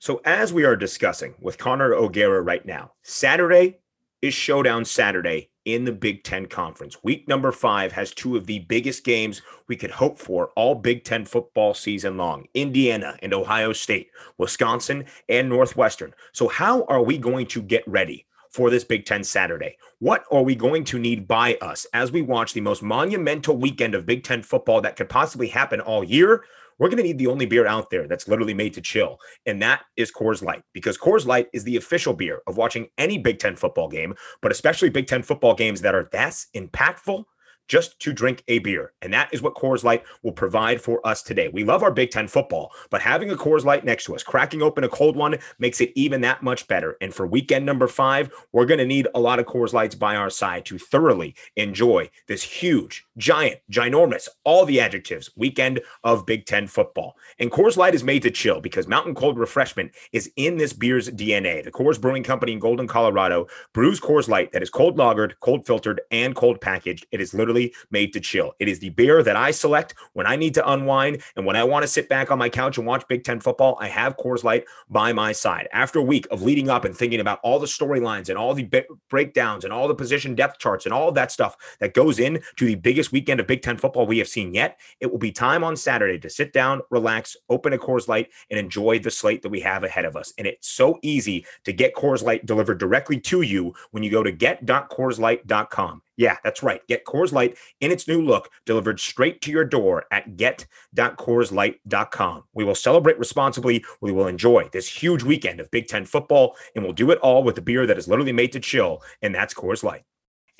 So, 0.00 0.20
as 0.24 0.52
we 0.52 0.64
are 0.64 0.76
discussing 0.76 1.34
with 1.40 1.58
Connor 1.58 1.94
O'Gara 1.94 2.42
right 2.42 2.64
now, 2.66 2.92
Saturday 3.04 3.78
is 4.20 4.34
Showdown 4.34 4.84
Saturday 4.84 5.50
in 5.74 5.84
the 5.84 5.92
Big 5.92 6.24
Ten 6.24 6.46
Conference. 6.46 7.02
Week 7.02 7.28
number 7.28 7.52
five 7.52 7.92
has 7.92 8.12
two 8.12 8.36
of 8.36 8.46
the 8.46 8.60
biggest 8.60 9.04
games 9.04 9.42
we 9.66 9.76
could 9.76 9.90
hope 9.90 10.18
for 10.18 10.48
all 10.56 10.74
Big 10.74 11.04
Ten 11.04 11.24
football 11.24 11.74
season 11.74 12.16
long 12.16 12.46
Indiana 12.54 13.16
and 13.22 13.34
Ohio 13.34 13.72
State, 13.72 14.10
Wisconsin 14.38 15.04
and 15.28 15.48
Northwestern. 15.48 16.14
So, 16.32 16.48
how 16.48 16.84
are 16.84 17.02
we 17.02 17.18
going 17.18 17.46
to 17.48 17.62
get 17.62 17.86
ready 17.86 18.26
for 18.50 18.70
this 18.70 18.84
Big 18.84 19.04
Ten 19.04 19.22
Saturday. 19.22 19.76
What 19.98 20.24
are 20.30 20.42
we 20.42 20.54
going 20.54 20.84
to 20.84 20.98
need 20.98 21.28
by 21.28 21.56
us 21.60 21.86
as 21.92 22.10
we 22.10 22.22
watch 22.22 22.54
the 22.54 22.60
most 22.60 22.82
monumental 22.82 23.56
weekend 23.56 23.94
of 23.94 24.06
Big 24.06 24.24
Ten 24.24 24.42
football 24.42 24.80
that 24.80 24.96
could 24.96 25.08
possibly 25.08 25.48
happen 25.48 25.80
all 25.80 26.02
year? 26.02 26.44
We're 26.78 26.88
going 26.88 26.98
to 26.98 27.02
need 27.02 27.18
the 27.18 27.26
only 27.26 27.46
beer 27.46 27.66
out 27.66 27.90
there 27.90 28.06
that's 28.06 28.28
literally 28.28 28.54
made 28.54 28.74
to 28.74 28.80
chill, 28.80 29.18
and 29.46 29.60
that 29.62 29.82
is 29.96 30.12
Coors 30.12 30.42
Light, 30.42 30.62
because 30.72 30.96
Coors 30.96 31.26
Light 31.26 31.48
is 31.52 31.64
the 31.64 31.76
official 31.76 32.14
beer 32.14 32.40
of 32.46 32.56
watching 32.56 32.88
any 32.98 33.18
Big 33.18 33.38
Ten 33.38 33.56
football 33.56 33.88
game, 33.88 34.14
but 34.42 34.52
especially 34.52 34.90
Big 34.90 35.06
Ten 35.06 35.22
football 35.22 35.54
games 35.54 35.80
that 35.80 35.94
are 35.94 36.08
that 36.12 36.28
impactful 36.54 37.24
just 37.68 38.00
to 38.00 38.12
drink 38.12 38.42
a 38.48 38.58
beer. 38.60 38.92
And 39.02 39.12
that 39.12 39.28
is 39.32 39.42
what 39.42 39.54
Coors 39.54 39.84
Light 39.84 40.02
will 40.22 40.32
provide 40.32 40.80
for 40.80 41.06
us 41.06 41.22
today. 41.22 41.48
We 41.48 41.64
love 41.64 41.82
our 41.82 41.92
Big 41.92 42.10
Ten 42.10 42.26
football, 42.26 42.72
but 42.90 43.02
having 43.02 43.30
a 43.30 43.36
Coors 43.36 43.64
Light 43.64 43.84
next 43.84 44.04
to 44.04 44.14
us, 44.14 44.22
cracking 44.22 44.62
open 44.62 44.84
a 44.84 44.88
cold 44.88 45.16
one, 45.16 45.36
makes 45.58 45.80
it 45.80 45.92
even 45.94 46.22
that 46.22 46.42
much 46.42 46.66
better. 46.66 46.96
And 47.00 47.12
for 47.12 47.26
weekend 47.26 47.66
number 47.66 47.86
five, 47.86 48.30
we're 48.52 48.66
going 48.66 48.78
to 48.78 48.86
need 48.86 49.06
a 49.14 49.20
lot 49.20 49.38
of 49.38 49.46
Coors 49.46 49.72
Lights 49.72 49.94
by 49.94 50.16
our 50.16 50.30
side 50.30 50.64
to 50.66 50.78
thoroughly 50.78 51.34
enjoy 51.56 52.10
this 52.26 52.42
huge, 52.42 53.04
giant, 53.18 53.60
ginormous, 53.70 54.28
all 54.44 54.64
the 54.64 54.80
adjectives 54.80 55.30
weekend 55.36 55.80
of 56.04 56.24
Big 56.24 56.46
Ten 56.46 56.66
football. 56.66 57.16
And 57.38 57.50
Coors 57.50 57.76
Light 57.76 57.94
is 57.94 58.04
made 58.04 58.22
to 58.22 58.30
chill 58.30 58.60
because 58.60 58.86
mountain 58.86 59.14
cold 59.14 59.38
refreshment 59.38 59.92
is 60.12 60.30
in 60.36 60.56
this 60.56 60.72
beer's 60.72 61.10
DNA. 61.10 61.62
The 61.62 61.72
Coors 61.72 62.00
Brewing 62.00 62.22
Company 62.22 62.52
in 62.52 62.58
Golden, 62.58 62.86
Colorado 62.86 63.48
brews 63.74 64.00
Coors 64.00 64.28
Light 64.28 64.52
that 64.52 64.62
is 64.62 64.70
cold 64.70 64.96
lagered, 64.96 65.32
cold 65.40 65.66
filtered, 65.66 66.00
and 66.10 66.34
cold 66.34 66.60
packaged. 66.60 67.06
It 67.10 67.20
is 67.20 67.34
literally 67.34 67.74
made 67.90 68.12
to 68.12 68.20
chill. 68.20 68.54
It 68.60 68.68
is 68.68 68.78
the 68.78 68.90
beer 68.90 69.22
that 69.22 69.36
I 69.36 69.50
select 69.50 69.94
when 70.12 70.26
I 70.26 70.36
need 70.36 70.54
to 70.54 70.70
unwind 70.70 71.22
and 71.36 71.44
when 71.44 71.56
I 71.56 71.64
want 71.64 71.82
to 71.82 71.88
sit 71.88 72.08
back 72.08 72.30
on 72.30 72.38
my 72.38 72.48
couch 72.48 72.78
and 72.78 72.86
watch 72.86 73.06
Big 73.08 73.24
Ten 73.24 73.40
football. 73.40 73.76
I 73.80 73.88
have 73.88 74.16
Coors 74.16 74.44
Light 74.44 74.64
by 74.88 75.12
my 75.12 75.32
side. 75.32 75.68
After 75.72 75.98
a 75.98 76.04
week 76.04 76.26
of 76.30 76.42
leading 76.42 76.70
up 76.70 76.84
and 76.84 76.96
thinking 76.96 77.20
about 77.20 77.40
all 77.42 77.58
the 77.58 77.66
storylines 77.66 78.28
and 78.28 78.38
all 78.38 78.54
the 78.54 78.68
breakdowns 79.10 79.64
and 79.64 79.72
all 79.72 79.88
the 79.88 79.94
position 79.94 80.36
depth 80.36 80.58
charts 80.58 80.86
and 80.86 80.94
all 80.94 81.10
that 81.12 81.32
stuff 81.32 81.56
that 81.80 81.94
goes 81.94 82.18
into 82.18 82.66
the 82.66 82.76
biggest 82.76 83.07
weekend 83.12 83.40
of 83.40 83.46
Big 83.46 83.62
Ten 83.62 83.76
football 83.76 84.06
we 84.06 84.18
have 84.18 84.28
seen 84.28 84.54
yet, 84.54 84.78
it 85.00 85.10
will 85.10 85.18
be 85.18 85.32
time 85.32 85.64
on 85.64 85.76
Saturday 85.76 86.18
to 86.18 86.30
sit 86.30 86.52
down, 86.52 86.80
relax, 86.90 87.36
open 87.48 87.72
a 87.72 87.78
Coors 87.78 88.08
Light, 88.08 88.30
and 88.50 88.58
enjoy 88.58 88.98
the 88.98 89.10
slate 89.10 89.42
that 89.42 89.48
we 89.48 89.60
have 89.60 89.84
ahead 89.84 90.04
of 90.04 90.16
us. 90.16 90.32
And 90.38 90.46
it's 90.46 90.68
so 90.68 90.98
easy 91.02 91.46
to 91.64 91.72
get 91.72 91.94
Coors 91.94 92.22
Light 92.22 92.46
delivered 92.46 92.78
directly 92.78 93.20
to 93.20 93.42
you 93.42 93.74
when 93.90 94.02
you 94.02 94.10
go 94.10 94.22
to 94.22 94.32
get.coorslight.com. 94.32 96.02
Yeah, 96.18 96.36
that's 96.42 96.62
right. 96.64 96.84
Get 96.88 97.04
Coors 97.04 97.32
Light 97.32 97.56
in 97.80 97.92
its 97.92 98.08
new 98.08 98.20
look 98.20 98.50
delivered 98.66 98.98
straight 98.98 99.40
to 99.42 99.52
your 99.52 99.64
door 99.64 100.06
at 100.10 100.36
get.coorslight.com. 100.36 102.44
We 102.54 102.64
will 102.64 102.74
celebrate 102.74 103.20
responsibly. 103.20 103.84
We 104.00 104.10
will 104.12 104.26
enjoy 104.26 104.68
this 104.72 104.88
huge 104.88 105.22
weekend 105.22 105.60
of 105.60 105.70
Big 105.70 105.86
Ten 105.86 106.04
football, 106.04 106.56
and 106.74 106.84
we'll 106.84 106.92
do 106.92 107.12
it 107.12 107.18
all 107.18 107.44
with 107.44 107.56
a 107.58 107.62
beer 107.62 107.86
that 107.86 107.98
is 107.98 108.08
literally 108.08 108.32
made 108.32 108.50
to 108.52 108.60
chill, 108.60 109.00
and 109.22 109.32
that's 109.32 109.54
Coors 109.54 109.84
Light. 109.84 110.02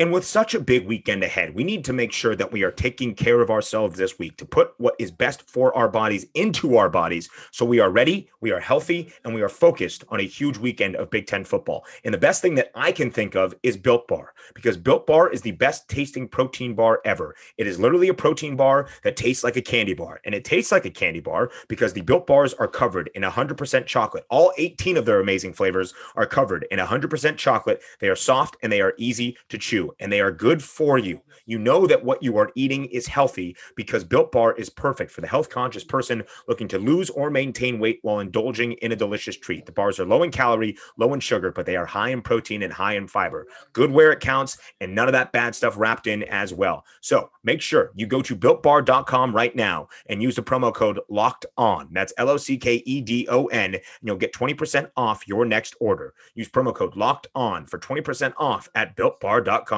And 0.00 0.12
with 0.12 0.25
such 0.25 0.55
a 0.55 0.61
big 0.61 0.87
weekend 0.87 1.25
ahead, 1.25 1.57
we 1.57 1.64
need 1.64 1.85
to 1.87 1.93
make 1.93 2.12
sure 2.12 2.37
that 2.37 2.52
we 2.52 2.62
are 2.62 2.71
taking 2.71 3.17
care 3.17 3.40
of 3.40 3.50
ourselves 3.50 3.99
this 3.99 4.17
week 4.17 4.37
to 4.37 4.45
put 4.45 4.73
what 4.78 4.95
is 5.00 5.11
best 5.11 5.43
for 5.50 5.76
our 5.76 5.88
bodies 5.88 6.25
into 6.35 6.76
our 6.76 6.88
bodies 6.88 7.28
so 7.50 7.67
we 7.67 7.81
are 7.81 7.90
ready, 7.90 8.31
we 8.40 8.52
are 8.52 8.61
healthy, 8.61 9.12
and 9.25 9.35
we 9.35 9.43
are 9.43 9.49
focused 9.49 10.05
on 10.09 10.21
a 10.21 10.25
huge 10.25 10.57
weekend 10.57 10.95
of 10.95 11.11
Big 11.11 11.26
Ten 11.26 11.45
football. 11.45 11.85
And 12.05 12.14
the 12.14 12.19
best 12.19 12.40
thing 12.43 12.55
that 12.55 12.71
I 12.76 12.93
can 12.93 13.11
think 13.11 13.35
of 13.35 13.57
is 13.64 13.76
Built 13.76 14.07
Bar 14.07 14.35
because 14.55 14.76
Built 14.76 15.05
Bar 15.05 15.31
is 15.31 15.43
the 15.43 15.50
best 15.50 15.88
tasting 15.88 16.28
protein 16.28 16.75
bar 16.75 17.00
ever. 17.05 17.35
It 17.57 17.67
is 17.67 17.81
literally 17.81 18.09
a 18.09 18.14
protein 18.14 18.55
bar 18.55 18.87
that 19.02 19.17
tastes 19.17 19.43
like 19.43 19.57
a 19.57 19.62
candy 19.62 19.95
bar. 19.95 20.21
And 20.25 20.33
it 20.33 20.45
tastes 20.45 20.71
like 20.71 20.85
a 20.85 20.90
candy 20.90 21.21
bar 21.21 21.50
because 21.67 21.93
the 21.93 22.02
Built 22.02 22.25
Bars 22.25 22.55
are 22.55 22.69
covered 22.69 23.11
in 23.17 23.23
100% 23.23 23.87
chocolate. 23.87 24.26
All 24.31 24.52
18 24.59 24.97
of 24.97 25.07
their 25.07 25.19
amazing 25.19 25.55
flavors 25.55 25.93
are 26.14 26.26
covered 26.26 26.69
in 26.71 26.78
100% 26.78 27.37
chocolate. 27.37 27.83
They 27.99 28.09
are 28.09 28.17
soft 28.17 28.57
and 28.62 28.71
they 28.71 28.81
are 28.81 28.95
easy 28.97 29.37
to 29.49 29.59
chew 29.59 29.88
and 30.00 30.12
they 30.12 30.21
are 30.21 30.33
good 30.33 30.62
for 30.62 30.99
you. 30.99 31.21
You 31.47 31.59
know 31.59 31.87
that 31.87 32.04
what 32.04 32.23
you 32.23 32.37
are 32.37 32.50
eating 32.54 32.85
is 32.87 33.07
healthy 33.07 33.57
because 33.75 34.04
Built 34.04 34.33
Bar 34.33 34.54
is 34.57 34.68
perfect 34.68 35.11
for 35.11 35.23
the 35.23 35.26
health 35.26 35.49
conscious 35.49 35.85
person 35.85 36.23
looking 36.47 36.68
to 36.68 36.78
lose 36.78 37.09
or 37.11 37.30
maintain 37.30 37.78
weight 37.78 38.00
while 38.02 38.21
indulging 38.21 38.73
in 38.73 38.92
a 38.92 38.97
delicious 38.97 39.37
treat. 39.37 39.64
The 39.64 39.73
bars 39.73 39.99
are 39.99 40.04
low 40.04 40.23
in 40.23 40.30
calorie, 40.30 40.76
low 40.99 41.14
in 41.14 41.21
sugar, 41.21 41.50
but 41.50 41.64
they 41.64 41.76
are 41.76 41.87
high 41.87 42.11
in 42.11 42.21
protein 42.21 42.62
and 42.62 42.73
high 42.73 42.97
in 42.97 43.09
fiber. 43.09 43.47
Good 43.73 43.90
where 43.90 44.12
it 44.12 44.21
counts 44.21 44.59
and 44.80 44.95
none 44.95 45.09
of 45.09 45.12
that 45.12 45.33
bad 45.33 45.54
stuff 45.54 45.78
wrapped 45.78 46.07
in 46.07 46.23
as 46.25 46.52
well. 46.52 46.85
So 47.00 47.30
make 47.45 47.62
sure 47.62 47.92
you 47.95 48.07
go 48.07 48.21
to 48.21 48.37
builtbar.com 48.37 49.35
right 49.35 49.57
now 49.57 49.88
and 50.07 50.23
use 50.23 50.37
the 50.37 50.42
promo 50.42 50.75
code 50.75 51.00
locked 51.09 51.47
on. 51.57 51.88
That's 51.92 52.12
L 52.18 52.28
O 52.28 52.37
C 52.37 52.59
K 52.59 52.83
E 52.85 53.00
D 53.00 53.26
O 53.30 53.47
N, 53.47 53.75
and 53.75 53.83
you'll 54.02 54.16
get 54.16 54.35
20% 54.35 54.90
off 54.97 55.26
your 55.26 55.45
next 55.47 55.76
order. 55.80 56.12
Use 56.35 56.49
promo 56.49 56.75
code 56.75 56.97
locked 56.97 57.28
on 57.35 57.64
for 57.64 57.78
20% 57.78 58.35
off 58.37 58.68
at 58.75 58.97
builtbar.com 58.97 59.77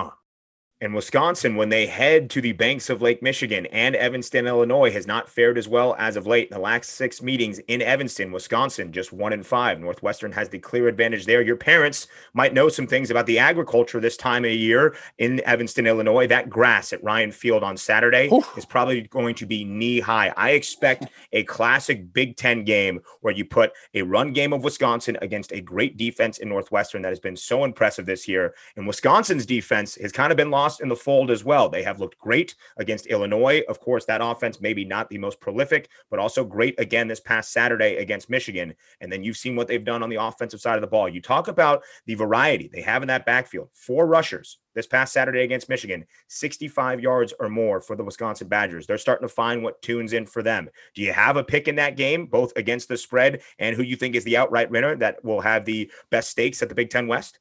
and 0.82 0.94
Wisconsin, 0.94 1.56
when 1.56 1.68
they 1.68 1.86
head 1.86 2.30
to 2.30 2.40
the 2.40 2.52
banks 2.52 2.88
of 2.88 3.02
Lake 3.02 3.22
Michigan 3.22 3.66
and 3.66 3.94
Evanston, 3.94 4.46
Illinois, 4.46 4.90
has 4.90 5.06
not 5.06 5.28
fared 5.28 5.58
as 5.58 5.68
well 5.68 5.94
as 5.98 6.16
of 6.16 6.26
late. 6.26 6.50
The 6.50 6.58
last 6.58 6.90
six 6.90 7.20
meetings 7.20 7.58
in 7.68 7.82
Evanston, 7.82 8.32
Wisconsin, 8.32 8.90
just 8.90 9.12
one 9.12 9.34
in 9.34 9.42
five. 9.42 9.78
Northwestern 9.78 10.32
has 10.32 10.48
the 10.48 10.58
clear 10.58 10.88
advantage 10.88 11.26
there. 11.26 11.42
Your 11.42 11.56
parents 11.56 12.08
might 12.32 12.54
know 12.54 12.70
some 12.70 12.86
things 12.86 13.10
about 13.10 13.26
the 13.26 13.38
agriculture 13.38 14.00
this 14.00 14.16
time 14.16 14.46
of 14.46 14.52
year 14.52 14.96
in 15.18 15.44
Evanston, 15.44 15.86
Illinois. 15.86 16.26
That 16.26 16.48
grass 16.48 16.94
at 16.94 17.04
Ryan 17.04 17.30
Field 17.30 17.62
on 17.62 17.76
Saturday 17.76 18.30
Oof. 18.32 18.50
is 18.56 18.64
probably 18.64 19.02
going 19.02 19.34
to 19.34 19.44
be 19.44 19.64
knee 19.64 20.00
high. 20.00 20.32
I 20.34 20.52
expect 20.52 21.04
a 21.32 21.44
classic 21.44 22.10
Big 22.14 22.38
Ten 22.38 22.64
game 22.64 23.00
where 23.20 23.34
you 23.34 23.44
put 23.44 23.72
a 23.92 24.00
run 24.00 24.32
game 24.32 24.54
of 24.54 24.64
Wisconsin 24.64 25.18
against 25.20 25.52
a 25.52 25.60
great 25.60 25.98
defense 25.98 26.38
in 26.38 26.48
Northwestern 26.48 27.02
that 27.02 27.10
has 27.10 27.20
been 27.20 27.36
so 27.36 27.64
impressive 27.64 28.06
this 28.06 28.26
year. 28.26 28.54
And 28.76 28.86
Wisconsin's 28.86 29.44
defense 29.44 29.96
has 29.96 30.10
kind 30.10 30.32
of 30.32 30.38
been 30.38 30.50
lost 30.50 30.69
lost 30.70 30.80
in 30.80 30.88
the 30.88 30.94
fold 30.94 31.32
as 31.32 31.44
well. 31.44 31.68
They 31.68 31.82
have 31.82 31.98
looked 31.98 32.16
great 32.18 32.54
against 32.76 33.06
Illinois. 33.06 33.62
Of 33.68 33.80
course, 33.80 34.04
that 34.04 34.20
offense 34.22 34.60
maybe 34.60 34.84
not 34.84 35.08
the 35.08 35.18
most 35.18 35.40
prolific, 35.40 35.88
but 36.10 36.20
also 36.20 36.44
great 36.44 36.78
again 36.78 37.08
this 37.08 37.18
past 37.18 37.52
Saturday 37.52 37.96
against 37.96 38.30
Michigan. 38.30 38.74
And 39.00 39.10
then 39.10 39.24
you've 39.24 39.36
seen 39.36 39.56
what 39.56 39.66
they've 39.66 39.84
done 39.84 40.04
on 40.04 40.10
the 40.10 40.22
offensive 40.22 40.60
side 40.60 40.76
of 40.76 40.80
the 40.80 40.86
ball. 40.86 41.08
You 41.08 41.20
talk 41.20 41.48
about 41.48 41.82
the 42.06 42.14
variety 42.14 42.68
they 42.68 42.82
have 42.82 43.02
in 43.02 43.08
that 43.08 43.26
backfield. 43.26 43.70
Four 43.72 44.06
rushers 44.06 44.58
this 44.76 44.86
past 44.86 45.12
Saturday 45.12 45.42
against 45.42 45.68
Michigan, 45.68 46.04
65 46.28 47.00
yards 47.00 47.34
or 47.40 47.48
more 47.48 47.80
for 47.80 47.96
the 47.96 48.04
Wisconsin 48.04 48.46
Badgers. 48.46 48.86
They're 48.86 48.96
starting 48.98 49.26
to 49.26 49.34
find 49.34 49.64
what 49.64 49.82
tunes 49.82 50.12
in 50.12 50.24
for 50.24 50.44
them. 50.44 50.68
Do 50.94 51.02
you 51.02 51.12
have 51.12 51.36
a 51.36 51.42
pick 51.42 51.66
in 51.66 51.74
that 51.76 51.96
game, 51.96 52.26
both 52.26 52.52
against 52.54 52.88
the 52.88 52.96
spread 52.96 53.42
and 53.58 53.74
who 53.74 53.82
you 53.82 53.96
think 53.96 54.14
is 54.14 54.22
the 54.22 54.36
outright 54.36 54.70
winner 54.70 54.94
that 54.96 55.24
will 55.24 55.40
have 55.40 55.64
the 55.64 55.90
best 56.10 56.30
stakes 56.30 56.62
at 56.62 56.68
the 56.68 56.76
Big 56.76 56.90
Ten 56.90 57.08
West? 57.08 57.40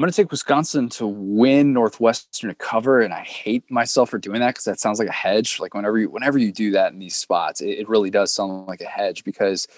I'm 0.00 0.04
going 0.04 0.12
to 0.12 0.16
take 0.16 0.30
Wisconsin 0.30 0.88
to 0.88 1.06
win 1.06 1.74
Northwestern 1.74 2.48
to 2.48 2.56
cover, 2.56 3.02
and 3.02 3.12
I 3.12 3.20
hate 3.20 3.70
myself 3.70 4.08
for 4.08 4.18
doing 4.18 4.40
that 4.40 4.54
because 4.54 4.64
that 4.64 4.80
sounds 4.80 4.98
like 4.98 5.08
a 5.08 5.12
hedge. 5.12 5.60
Like 5.60 5.74
whenever 5.74 5.98
you 5.98 6.08
whenever 6.08 6.38
you 6.38 6.52
do 6.52 6.70
that 6.70 6.94
in 6.94 6.98
these 6.98 7.16
spots, 7.16 7.60
it, 7.60 7.80
it, 7.80 7.86
really 7.86 8.08
does 8.08 8.32
sound 8.32 8.66
like 8.66 8.80
a 8.80 8.86
hedge 8.86 9.24
because 9.24 9.68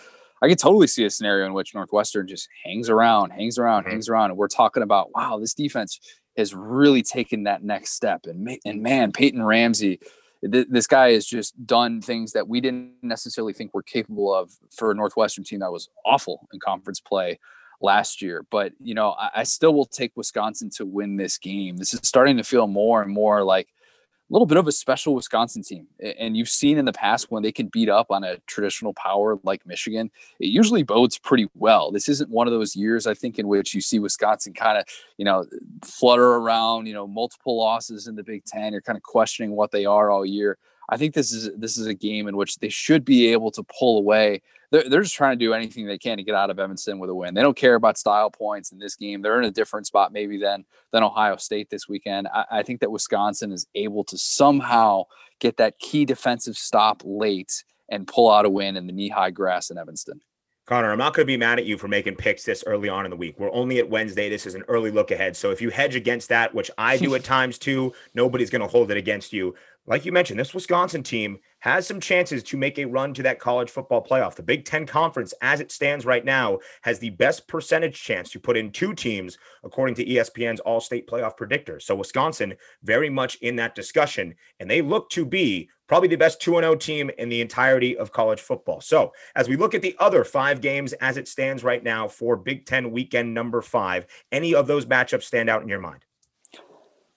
I 0.40 0.46
could 0.46 0.60
totally 0.60 0.86
see 0.86 1.04
a 1.04 1.10
scenario 1.10 1.44
in 1.44 1.54
which 1.54 1.74
Northwestern 1.74 2.28
just 2.28 2.48
hangs 2.64 2.88
around, 2.88 3.30
hangs 3.30 3.58
around, 3.58 3.82
mm-hmm. 3.82 3.90
hangs 3.90 4.08
around, 4.08 4.30
and 4.30 4.38
we're 4.38 4.46
talking 4.46 4.84
about 4.84 5.10
wow, 5.12 5.40
this 5.40 5.54
defense 5.54 5.98
has 6.36 6.54
really 6.54 7.02
taken 7.02 7.42
that 7.42 7.64
next 7.64 7.94
step, 7.94 8.26
and 8.26 8.48
and 8.64 8.80
man, 8.80 9.10
Peyton 9.10 9.42
Ramsey. 9.42 9.98
this 10.40 10.86
guy 10.86 11.14
has 11.14 11.26
just 11.26 11.66
done 11.66 12.00
things 12.00 12.30
that 12.30 12.46
we 12.46 12.60
didn't 12.60 12.92
necessarily 13.02 13.54
think 13.54 13.72
we're 13.74 13.82
capable 13.82 14.32
of 14.32 14.52
for 14.70 14.92
a 14.92 14.94
Northwestern 14.94 15.42
team 15.42 15.58
that 15.58 15.72
was 15.72 15.88
awful 16.06 16.46
in 16.52 16.60
conference 16.60 17.00
play 17.00 17.40
last 17.82 18.22
year. 18.22 18.46
But 18.50 18.72
you 18.80 18.94
know, 18.94 19.10
I, 19.12 19.30
I, 19.36 19.42
still 19.42 19.74
will 19.74 19.86
take 19.86 20.12
Wisconsin 20.16 20.70
to 20.76 20.86
win 20.86 21.16
this 21.16 21.38
game. 21.38 21.76
This 21.76 21.94
is 21.94 22.00
starting 22.04 22.36
to 22.36 22.44
feel 22.44 22.66
more 22.66 23.02
and 23.02 23.12
more 23.12 23.42
like 23.42 23.68
a 23.68 24.32
little 24.32 24.46
bit 24.46 24.56
of 24.56 24.66
a 24.66 24.72
special 24.72 25.14
Wisconsin 25.14 25.62
team. 25.62 25.86
And 26.18 26.36
you've 26.36 26.48
seen 26.48 26.78
in 26.78 26.86
the 26.86 26.92
past 26.92 27.30
when 27.30 27.42
they 27.42 27.52
can 27.52 27.66
beat 27.66 27.90
up 27.90 28.10
on 28.10 28.24
a 28.24 28.38
traditional 28.46 28.94
power 28.94 29.38
like 29.42 29.66
Michigan, 29.66 30.10
it 30.40 30.46
usually 30.46 30.82
bodes 30.82 31.18
pretty 31.18 31.48
well. 31.54 31.92
This 31.92 32.08
isn't 32.08 32.30
one 32.30 32.46
of 32.46 32.52
those 32.52 32.74
years 32.74 33.06
I 33.06 33.12
think 33.12 33.38
in 33.38 33.46
which 33.46 33.74
you 33.74 33.82
see 33.82 33.98
Wisconsin 33.98 34.54
kind 34.54 34.78
of, 34.78 34.84
you 35.18 35.26
know, 35.26 35.44
flutter 35.84 36.36
around, 36.36 36.86
you 36.86 36.94
know, 36.94 37.06
multiple 37.06 37.58
losses 37.58 38.06
in 38.06 38.14
the 38.14 38.24
Big 38.24 38.44
Ten. 38.44 38.72
You're 38.72 38.80
kind 38.80 38.96
of 38.96 39.02
questioning 39.02 39.52
what 39.52 39.70
they 39.70 39.84
are 39.84 40.10
all 40.10 40.24
year. 40.24 40.56
I 40.92 40.98
think 40.98 41.14
this 41.14 41.32
is 41.32 41.48
this 41.56 41.78
is 41.78 41.86
a 41.86 41.94
game 41.94 42.28
in 42.28 42.36
which 42.36 42.58
they 42.58 42.68
should 42.68 43.02
be 43.02 43.28
able 43.28 43.50
to 43.52 43.62
pull 43.62 43.96
away. 43.96 44.42
They're, 44.70 44.86
they're 44.90 45.00
just 45.00 45.14
trying 45.14 45.38
to 45.38 45.42
do 45.42 45.54
anything 45.54 45.86
they 45.86 45.96
can 45.96 46.18
to 46.18 46.22
get 46.22 46.34
out 46.34 46.50
of 46.50 46.58
Evanston 46.58 46.98
with 46.98 47.08
a 47.08 47.14
win. 47.14 47.32
They 47.32 47.40
don't 47.40 47.56
care 47.56 47.76
about 47.76 47.96
style 47.96 48.30
points 48.30 48.72
in 48.72 48.78
this 48.78 48.94
game. 48.94 49.22
They're 49.22 49.40
in 49.40 49.46
a 49.46 49.50
different 49.50 49.86
spot 49.86 50.12
maybe 50.12 50.36
than 50.36 50.66
than 50.90 51.02
Ohio 51.02 51.36
State 51.36 51.70
this 51.70 51.88
weekend. 51.88 52.28
I, 52.28 52.44
I 52.50 52.62
think 52.62 52.80
that 52.80 52.90
Wisconsin 52.90 53.52
is 53.52 53.66
able 53.74 54.04
to 54.04 54.18
somehow 54.18 55.04
get 55.40 55.56
that 55.56 55.78
key 55.78 56.04
defensive 56.04 56.58
stop 56.58 57.00
late 57.06 57.64
and 57.88 58.06
pull 58.06 58.30
out 58.30 58.44
a 58.44 58.50
win 58.50 58.76
in 58.76 58.86
the 58.86 58.92
knee 58.92 59.08
high 59.08 59.30
grass 59.30 59.70
in 59.70 59.78
Evanston. 59.78 60.20
Connor, 60.66 60.92
I'm 60.92 60.98
not 60.98 61.12
going 61.12 61.24
to 61.24 61.32
be 61.32 61.36
mad 61.36 61.58
at 61.58 61.64
you 61.64 61.76
for 61.76 61.88
making 61.88 62.14
picks 62.14 62.44
this 62.44 62.62
early 62.66 62.88
on 62.88 63.04
in 63.04 63.10
the 63.10 63.16
week. 63.16 63.34
We're 63.38 63.52
only 63.52 63.78
at 63.78 63.90
Wednesday. 63.90 64.28
This 64.28 64.46
is 64.46 64.54
an 64.54 64.62
early 64.68 64.92
look 64.92 65.10
ahead. 65.10 65.36
So 65.36 65.50
if 65.50 65.60
you 65.60 65.70
hedge 65.70 65.96
against 65.96 66.28
that, 66.28 66.54
which 66.54 66.70
I 66.78 66.96
do 66.98 67.14
at 67.16 67.24
times 67.24 67.58
too, 67.58 67.92
nobody's 68.14 68.48
going 68.48 68.62
to 68.62 68.68
hold 68.68 68.90
it 68.92 68.96
against 68.96 69.32
you 69.32 69.56
like 69.86 70.04
you 70.04 70.12
mentioned, 70.12 70.38
this 70.38 70.54
Wisconsin 70.54 71.02
team 71.02 71.38
has 71.58 71.86
some 71.86 71.98
chances 71.98 72.42
to 72.44 72.56
make 72.56 72.78
a 72.78 72.84
run 72.84 73.12
to 73.14 73.22
that 73.24 73.40
college 73.40 73.68
football 73.68 74.02
playoff. 74.02 74.36
The 74.36 74.42
Big 74.42 74.64
Ten 74.64 74.86
Conference, 74.86 75.34
as 75.42 75.60
it 75.60 75.72
stands 75.72 76.06
right 76.06 76.24
now, 76.24 76.58
has 76.82 77.00
the 77.00 77.10
best 77.10 77.48
percentage 77.48 78.00
chance 78.00 78.30
to 78.30 78.38
put 78.38 78.56
in 78.56 78.70
two 78.70 78.94
teams, 78.94 79.38
according 79.64 79.96
to 79.96 80.04
ESPN's 80.04 80.60
Allstate 80.64 81.06
Playoff 81.06 81.36
Predictor. 81.36 81.80
So, 81.80 81.96
Wisconsin, 81.96 82.54
very 82.84 83.10
much 83.10 83.36
in 83.36 83.56
that 83.56 83.74
discussion, 83.74 84.34
and 84.60 84.70
they 84.70 84.82
look 84.82 85.10
to 85.10 85.24
be 85.24 85.68
probably 85.88 86.08
the 86.08 86.16
best 86.16 86.40
2 86.40 86.52
0 86.52 86.76
team 86.76 87.10
in 87.18 87.28
the 87.28 87.40
entirety 87.40 87.96
of 87.96 88.12
college 88.12 88.40
football. 88.40 88.80
So, 88.80 89.12
as 89.34 89.48
we 89.48 89.56
look 89.56 89.74
at 89.74 89.82
the 89.82 89.96
other 89.98 90.22
five 90.22 90.60
games 90.60 90.92
as 90.94 91.16
it 91.16 91.26
stands 91.26 91.64
right 91.64 91.82
now 91.82 92.06
for 92.06 92.36
Big 92.36 92.66
Ten 92.66 92.92
weekend 92.92 93.34
number 93.34 93.60
five, 93.60 94.06
any 94.30 94.54
of 94.54 94.68
those 94.68 94.86
matchups 94.86 95.24
stand 95.24 95.50
out 95.50 95.62
in 95.62 95.68
your 95.68 95.80
mind? 95.80 96.04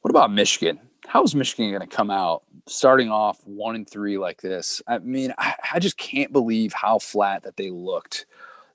What 0.02 0.10
about 0.10 0.32
Michigan? 0.32 0.80
How 1.08 1.24
is 1.24 1.36
Michigan 1.36 1.70
going 1.70 1.82
to 1.82 1.96
come 1.96 2.12
out 2.12 2.44
starting 2.68 3.10
off 3.10 3.40
one 3.46 3.76
and 3.76 3.90
three 3.90 4.18
like 4.18 4.42
this? 4.42 4.82
I 4.88 5.00
mean, 5.00 5.34
I, 5.38 5.56
I, 5.74 5.80
just 5.80 5.98
can't 5.98 6.32
believe 6.32 6.74
how 6.74 7.00
flat 7.00 7.44
that 7.44 7.58
they 7.58 7.70
looked. 7.70 8.26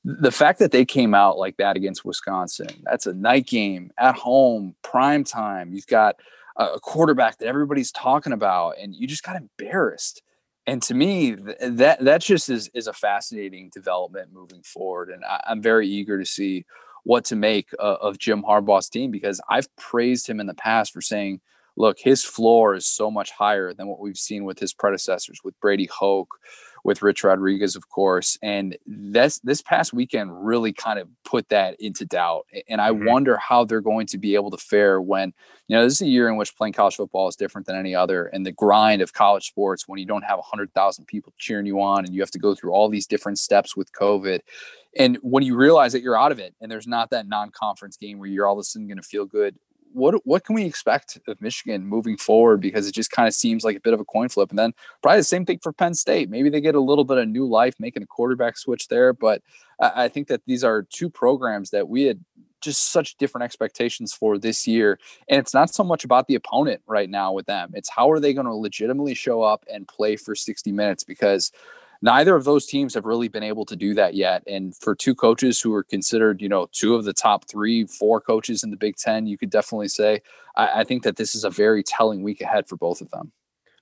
The 0.04 0.30
fact 0.30 0.58
that 0.60 0.70
they 0.70 0.84
came 0.84 1.14
out 1.14 1.38
like 1.38 1.56
that 1.58 1.76
against 1.76 2.04
Wisconsin, 2.04 2.68
that's 2.84 3.06
a 3.06 3.12
night 3.12 3.46
game 3.46 3.90
at 3.98 4.14
home, 4.14 4.74
prime 4.82 5.24
time. 5.24 5.72
You've 5.72 5.86
got 5.86 6.16
a 6.56 6.80
quarterback 6.80 7.38
that 7.38 7.46
everybody's 7.46 7.92
talking 7.92 8.32
about, 8.32 8.76
and 8.80 8.94
you 8.94 9.06
just 9.06 9.22
got 9.22 9.36
embarrassed. 9.36 10.22
And 10.66 10.82
to 10.84 10.94
me, 10.94 11.32
that 11.32 11.98
that 12.00 12.20
just 12.22 12.48
is 12.48 12.70
is 12.74 12.86
a 12.86 12.92
fascinating 12.92 13.70
development 13.74 14.32
moving 14.32 14.62
forward, 14.62 15.10
and 15.10 15.24
I, 15.24 15.42
I'm 15.48 15.60
very 15.60 15.88
eager 15.88 16.18
to 16.18 16.24
see 16.24 16.64
what 17.04 17.24
to 17.26 17.36
make 17.36 17.70
uh, 17.78 17.96
of 18.00 18.18
Jim 18.18 18.42
Harbaugh's 18.42 18.88
team 18.88 19.10
because 19.10 19.40
I've 19.48 19.74
praised 19.76 20.28
him 20.28 20.40
in 20.40 20.46
the 20.46 20.54
past 20.54 20.92
for 20.92 21.00
saying 21.00 21.40
look, 21.76 21.98
his 21.98 22.24
floor 22.24 22.74
is 22.74 22.86
so 22.86 23.10
much 23.10 23.30
higher 23.30 23.72
than 23.72 23.86
what 23.86 24.00
we've 24.00 24.16
seen 24.16 24.44
with 24.44 24.58
his 24.58 24.72
predecessors, 24.72 25.40
with 25.44 25.58
Brady 25.60 25.88
Hoke, 25.92 26.38
with 26.84 27.02
Rich 27.02 27.24
Rodriguez, 27.24 27.76
of 27.76 27.88
course. 27.88 28.38
And 28.42 28.76
this 28.86 29.38
this 29.40 29.62
past 29.62 29.92
weekend 29.92 30.46
really 30.46 30.72
kind 30.72 30.98
of 30.98 31.08
put 31.24 31.48
that 31.50 31.76
into 31.80 32.04
doubt. 32.04 32.46
And 32.68 32.80
I 32.80 32.90
mm-hmm. 32.90 33.06
wonder 33.06 33.36
how 33.36 33.64
they're 33.64 33.80
going 33.80 34.06
to 34.08 34.18
be 34.18 34.34
able 34.34 34.50
to 34.50 34.56
fare 34.56 35.00
when, 35.00 35.32
you 35.68 35.76
know, 35.76 35.84
this 35.84 35.94
is 35.94 36.02
a 36.02 36.08
year 36.08 36.28
in 36.28 36.36
which 36.36 36.56
playing 36.56 36.72
college 36.72 36.96
football 36.96 37.28
is 37.28 37.36
different 37.36 37.66
than 37.66 37.76
any 37.76 37.94
other. 37.94 38.26
And 38.26 38.46
the 38.46 38.52
grind 38.52 39.02
of 39.02 39.12
college 39.12 39.46
sports 39.46 39.86
when 39.86 39.98
you 39.98 40.06
don't 40.06 40.24
have 40.24 40.38
100,000 40.38 41.04
people 41.06 41.32
cheering 41.38 41.66
you 41.66 41.80
on 41.80 42.04
and 42.04 42.14
you 42.14 42.20
have 42.20 42.30
to 42.32 42.38
go 42.38 42.54
through 42.54 42.72
all 42.72 42.88
these 42.88 43.06
different 43.06 43.38
steps 43.38 43.76
with 43.76 43.92
COVID. 43.92 44.40
And 44.96 45.18
when 45.22 45.44
you 45.44 45.56
realize 45.56 45.92
that 45.92 46.02
you're 46.02 46.18
out 46.18 46.32
of 46.32 46.38
it 46.38 46.54
and 46.60 46.70
there's 46.70 46.86
not 46.86 47.10
that 47.10 47.28
non 47.28 47.50
conference 47.50 47.96
game 47.96 48.18
where 48.18 48.28
you're 48.28 48.46
all 48.46 48.54
of 48.54 48.60
a 48.60 48.64
sudden 48.64 48.88
going 48.88 48.96
to 48.96 49.02
feel 49.02 49.26
good 49.26 49.56
what 49.92 50.14
what 50.24 50.44
can 50.44 50.54
we 50.54 50.64
expect 50.64 51.18
of 51.26 51.40
Michigan 51.40 51.86
moving 51.86 52.16
forward? 52.16 52.60
Because 52.60 52.86
it 52.86 52.94
just 52.94 53.10
kind 53.10 53.26
of 53.26 53.34
seems 53.34 53.64
like 53.64 53.76
a 53.76 53.80
bit 53.80 53.94
of 53.94 54.00
a 54.00 54.04
coin 54.04 54.28
flip. 54.28 54.50
And 54.50 54.58
then 54.58 54.72
probably 55.02 55.20
the 55.20 55.24
same 55.24 55.44
thing 55.44 55.58
for 55.62 55.72
Penn 55.72 55.94
State. 55.94 56.30
Maybe 56.30 56.48
they 56.48 56.60
get 56.60 56.74
a 56.74 56.80
little 56.80 57.04
bit 57.04 57.18
of 57.18 57.28
new 57.28 57.46
life 57.46 57.74
making 57.78 58.02
a 58.02 58.06
quarterback 58.06 58.56
switch 58.56 58.88
there. 58.88 59.12
But 59.12 59.42
I, 59.80 60.04
I 60.04 60.08
think 60.08 60.28
that 60.28 60.42
these 60.46 60.64
are 60.64 60.82
two 60.82 61.10
programs 61.10 61.70
that 61.70 61.88
we 61.88 62.04
had 62.04 62.24
just 62.60 62.92
such 62.92 63.16
different 63.16 63.44
expectations 63.44 64.12
for 64.12 64.38
this 64.38 64.66
year. 64.66 64.98
And 65.28 65.38
it's 65.38 65.54
not 65.54 65.72
so 65.72 65.82
much 65.82 66.04
about 66.04 66.26
the 66.26 66.34
opponent 66.34 66.82
right 66.86 67.08
now 67.08 67.32
with 67.32 67.46
them. 67.46 67.70
It's 67.74 67.88
how 67.88 68.10
are 68.10 68.20
they 68.20 68.34
going 68.34 68.46
to 68.46 68.54
legitimately 68.54 69.14
show 69.14 69.42
up 69.42 69.64
and 69.72 69.88
play 69.88 70.16
for 70.16 70.34
60 70.34 70.70
minutes 70.72 71.02
because 71.04 71.52
neither 72.02 72.34
of 72.34 72.44
those 72.44 72.66
teams 72.66 72.94
have 72.94 73.04
really 73.04 73.28
been 73.28 73.42
able 73.42 73.64
to 73.66 73.76
do 73.76 73.94
that 73.94 74.14
yet. 74.14 74.42
And 74.46 74.74
for 74.76 74.94
two 74.94 75.14
coaches 75.14 75.60
who 75.60 75.74
are 75.74 75.82
considered, 75.82 76.40
you 76.40 76.48
know, 76.48 76.68
two 76.72 76.94
of 76.94 77.04
the 77.04 77.12
top 77.12 77.48
three, 77.48 77.84
four 77.84 78.20
coaches 78.20 78.62
in 78.62 78.70
the 78.70 78.76
Big 78.76 78.96
Ten, 78.96 79.26
you 79.26 79.36
could 79.36 79.50
definitely 79.50 79.88
say, 79.88 80.22
I, 80.56 80.80
I 80.80 80.84
think 80.84 81.02
that 81.02 81.16
this 81.16 81.34
is 81.34 81.44
a 81.44 81.50
very 81.50 81.82
telling 81.82 82.22
week 82.22 82.40
ahead 82.40 82.68
for 82.68 82.76
both 82.76 83.00
of 83.00 83.10
them. 83.10 83.32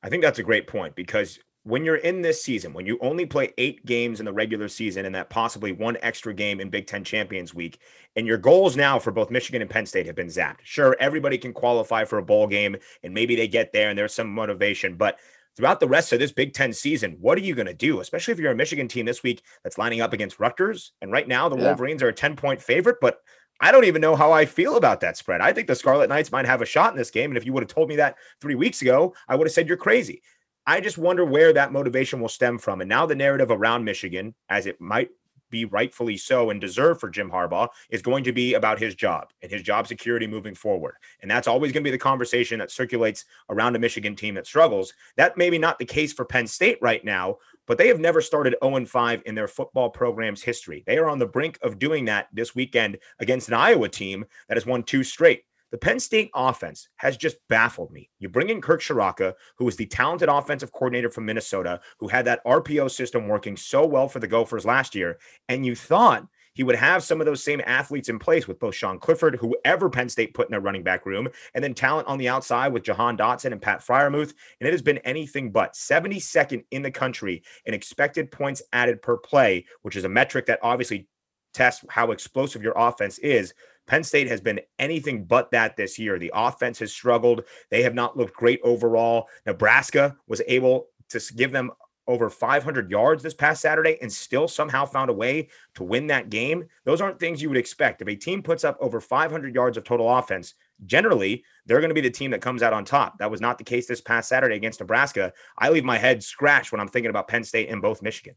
I 0.02 0.08
think 0.08 0.22
that's 0.22 0.38
a 0.38 0.44
great 0.44 0.66
point 0.66 0.94
because 0.94 1.38
when 1.64 1.84
you're 1.84 1.96
in 1.96 2.22
this 2.22 2.42
season, 2.42 2.72
when 2.72 2.86
you 2.86 2.98
only 3.02 3.26
play 3.26 3.52
eight 3.58 3.84
games 3.84 4.20
in 4.20 4.26
the 4.26 4.32
regular 4.32 4.68
season 4.68 5.04
and 5.04 5.14
that 5.14 5.28
possibly 5.28 5.72
one 5.72 5.98
extra 6.00 6.32
game 6.32 6.60
in 6.60 6.70
Big 6.70 6.86
Ten 6.86 7.04
Champions 7.04 7.52
Week, 7.52 7.78
and 8.16 8.26
your 8.26 8.38
goals 8.38 8.76
now 8.76 8.98
for 8.98 9.10
both 9.10 9.30
Michigan 9.30 9.60
and 9.60 9.70
Penn 9.70 9.84
State 9.84 10.06
have 10.06 10.14
been 10.14 10.28
zapped. 10.28 10.60
Sure, 10.62 10.96
everybody 10.98 11.36
can 11.36 11.52
qualify 11.52 12.04
for 12.04 12.18
a 12.18 12.22
bowl 12.22 12.46
game 12.46 12.76
and 13.02 13.12
maybe 13.12 13.36
they 13.36 13.48
get 13.48 13.72
there 13.72 13.90
and 13.90 13.98
there's 13.98 14.14
some 14.14 14.32
motivation, 14.32 14.94
but 14.94 15.18
throughout 15.58 15.80
the 15.80 15.88
rest 15.88 16.12
of 16.12 16.20
this 16.20 16.30
Big 16.30 16.54
Ten 16.54 16.72
season, 16.72 17.16
what 17.20 17.36
are 17.36 17.42
you 17.42 17.56
going 17.56 17.66
to 17.66 17.74
do? 17.74 17.98
Especially 17.98 18.30
if 18.30 18.38
you're 18.38 18.52
a 18.52 18.56
Michigan 18.56 18.86
team 18.86 19.06
this 19.06 19.24
week 19.24 19.42
that's 19.64 19.76
lining 19.76 20.00
up 20.00 20.12
against 20.12 20.38
Rutgers. 20.38 20.92
And 21.02 21.10
right 21.10 21.26
now, 21.26 21.48
the 21.48 21.56
yeah. 21.56 21.64
Wolverines 21.64 22.00
are 22.00 22.08
a 22.08 22.14
10 22.14 22.36
point 22.36 22.62
favorite, 22.62 22.98
but 23.00 23.18
I 23.60 23.72
don't 23.72 23.84
even 23.84 24.00
know 24.00 24.14
how 24.14 24.30
I 24.30 24.46
feel 24.46 24.76
about 24.76 25.00
that 25.00 25.16
spread. 25.16 25.40
I 25.40 25.52
think 25.52 25.66
the 25.66 25.74
Scarlet 25.74 26.08
Knights 26.08 26.30
might 26.30 26.46
have 26.46 26.62
a 26.62 26.66
shot 26.66 26.92
in 26.92 26.96
this 26.96 27.10
game. 27.10 27.32
And 27.32 27.36
if 27.36 27.44
you 27.44 27.52
would 27.52 27.64
have 27.64 27.74
told 27.74 27.88
me 27.88 27.96
that 27.96 28.18
three 28.40 28.54
weeks 28.54 28.82
ago, 28.82 29.14
I 29.26 29.34
would 29.34 29.48
have 29.48 29.52
said 29.52 29.66
you're 29.66 29.76
crazy. 29.76 30.22
I 30.64 30.80
just 30.80 30.96
wonder 30.96 31.24
where 31.24 31.52
that 31.52 31.72
motivation 31.72 32.20
will 32.20 32.28
stem 32.28 32.58
from. 32.58 32.80
And 32.80 32.88
now 32.88 33.04
the 33.04 33.16
narrative 33.16 33.50
around 33.50 33.82
Michigan, 33.82 34.36
as 34.48 34.66
it 34.66 34.80
might 34.80 35.08
be 35.50 35.64
rightfully 35.64 36.16
so 36.16 36.50
and 36.50 36.60
deserve 36.60 37.00
for 37.00 37.08
Jim 37.08 37.30
Harbaugh 37.30 37.68
is 37.90 38.02
going 38.02 38.24
to 38.24 38.32
be 38.32 38.54
about 38.54 38.78
his 38.78 38.94
job 38.94 39.30
and 39.42 39.50
his 39.50 39.62
job 39.62 39.86
security 39.86 40.26
moving 40.26 40.54
forward. 40.54 40.94
And 41.22 41.30
that's 41.30 41.48
always 41.48 41.72
going 41.72 41.82
to 41.82 41.88
be 41.88 41.92
the 41.92 41.98
conversation 41.98 42.58
that 42.58 42.70
circulates 42.70 43.24
around 43.50 43.76
a 43.76 43.78
Michigan 43.78 44.16
team 44.16 44.34
that 44.34 44.46
struggles. 44.46 44.92
That 45.16 45.36
may 45.36 45.50
be 45.50 45.58
not 45.58 45.78
the 45.78 45.84
case 45.84 46.12
for 46.12 46.24
Penn 46.24 46.46
State 46.46 46.78
right 46.80 47.04
now, 47.04 47.38
but 47.66 47.78
they 47.78 47.88
have 47.88 48.00
never 48.00 48.20
started 48.20 48.56
0 48.62 48.84
5 48.86 49.22
in 49.26 49.34
their 49.34 49.48
football 49.48 49.90
program's 49.90 50.42
history. 50.42 50.82
They 50.86 50.98
are 50.98 51.08
on 51.08 51.18
the 51.18 51.26
brink 51.26 51.58
of 51.62 51.78
doing 51.78 52.06
that 52.06 52.28
this 52.32 52.54
weekend 52.54 52.98
against 53.20 53.48
an 53.48 53.54
Iowa 53.54 53.88
team 53.88 54.24
that 54.48 54.56
has 54.56 54.66
won 54.66 54.82
two 54.82 55.04
straight. 55.04 55.44
The 55.70 55.78
Penn 55.78 56.00
State 56.00 56.30
offense 56.34 56.88
has 56.96 57.16
just 57.16 57.36
baffled 57.48 57.90
me. 57.90 58.08
You 58.18 58.28
bring 58.28 58.48
in 58.48 58.60
Kirk 58.60 58.80
Ciarrocca, 58.80 59.34
who 59.56 59.68
is 59.68 59.76
the 59.76 59.86
talented 59.86 60.28
offensive 60.28 60.72
coordinator 60.72 61.10
from 61.10 61.26
Minnesota, 61.26 61.80
who 61.98 62.08
had 62.08 62.24
that 62.24 62.44
RPO 62.44 62.90
system 62.90 63.28
working 63.28 63.56
so 63.56 63.86
well 63.86 64.08
for 64.08 64.18
the 64.18 64.26
Gophers 64.26 64.64
last 64.64 64.94
year, 64.94 65.18
and 65.48 65.66
you 65.66 65.74
thought 65.74 66.26
he 66.54 66.64
would 66.64 66.74
have 66.74 67.04
some 67.04 67.20
of 67.20 67.26
those 67.26 67.44
same 67.44 67.60
athletes 67.66 68.08
in 68.08 68.18
place 68.18 68.48
with 68.48 68.58
both 68.58 68.74
Sean 68.74 68.98
Clifford, 68.98 69.36
whoever 69.36 69.88
Penn 69.88 70.08
State 70.08 70.34
put 70.34 70.48
in 70.48 70.50
their 70.50 70.60
running 70.60 70.82
back 70.82 71.06
room, 71.06 71.28
and 71.54 71.62
then 71.62 71.72
talent 71.72 72.08
on 72.08 72.18
the 72.18 72.28
outside 72.28 72.72
with 72.72 72.82
Jahan 72.82 73.16
Dotson 73.16 73.52
and 73.52 73.62
Pat 73.62 73.80
Freiermuth. 73.80 74.34
And 74.58 74.66
it 74.66 74.72
has 74.72 74.82
been 74.82 74.98
anything 74.98 75.52
but 75.52 75.74
72nd 75.74 76.64
in 76.72 76.82
the 76.82 76.90
country 76.90 77.44
in 77.66 77.74
expected 77.74 78.32
points 78.32 78.60
added 78.72 79.02
per 79.02 79.16
play, 79.16 79.66
which 79.82 79.94
is 79.94 80.02
a 80.02 80.08
metric 80.08 80.46
that 80.46 80.58
obviously 80.62 81.06
tests 81.54 81.84
how 81.90 82.10
explosive 82.10 82.62
your 82.62 82.74
offense 82.76 83.18
is. 83.18 83.54
Penn 83.88 84.04
State 84.04 84.28
has 84.28 84.40
been 84.40 84.60
anything 84.78 85.24
but 85.24 85.50
that 85.50 85.76
this 85.76 85.98
year. 85.98 86.18
The 86.18 86.30
offense 86.34 86.78
has 86.78 86.92
struggled. 86.92 87.44
They 87.70 87.82
have 87.82 87.94
not 87.94 88.16
looked 88.16 88.34
great 88.34 88.60
overall. 88.62 89.28
Nebraska 89.46 90.16
was 90.28 90.42
able 90.46 90.88
to 91.08 91.20
give 91.34 91.50
them 91.50 91.72
over 92.06 92.30
500 92.30 92.90
yards 92.90 93.22
this 93.22 93.34
past 93.34 93.60
Saturday 93.60 93.98
and 94.00 94.10
still 94.10 94.48
somehow 94.48 94.86
found 94.86 95.10
a 95.10 95.14
way 95.14 95.48
to 95.74 95.84
win 95.84 96.06
that 96.06 96.30
game. 96.30 96.64
Those 96.84 97.00
aren't 97.00 97.20
things 97.20 97.42
you 97.42 97.48
would 97.48 97.58
expect. 97.58 98.00
If 98.00 98.08
a 98.08 98.16
team 98.16 98.42
puts 98.42 98.64
up 98.64 98.78
over 98.80 99.00
500 99.00 99.54
yards 99.54 99.76
of 99.76 99.84
total 99.84 100.16
offense, 100.16 100.54
generally 100.86 101.44
they're 101.66 101.80
going 101.80 101.90
to 101.90 101.94
be 101.94 102.00
the 102.00 102.10
team 102.10 102.30
that 102.30 102.40
comes 102.40 102.62
out 102.62 102.72
on 102.72 102.84
top. 102.84 103.18
That 103.18 103.30
was 103.30 103.42
not 103.42 103.58
the 103.58 103.64
case 103.64 103.86
this 103.86 104.00
past 104.00 104.28
Saturday 104.28 104.56
against 104.56 104.80
Nebraska. 104.80 105.32
I 105.58 105.68
leave 105.68 105.84
my 105.84 105.98
head 105.98 106.22
scratched 106.22 106.72
when 106.72 106.80
I'm 106.80 106.88
thinking 106.88 107.10
about 107.10 107.28
Penn 107.28 107.44
State 107.44 107.68
and 107.68 107.82
both 107.82 108.02
Michigan. 108.02 108.34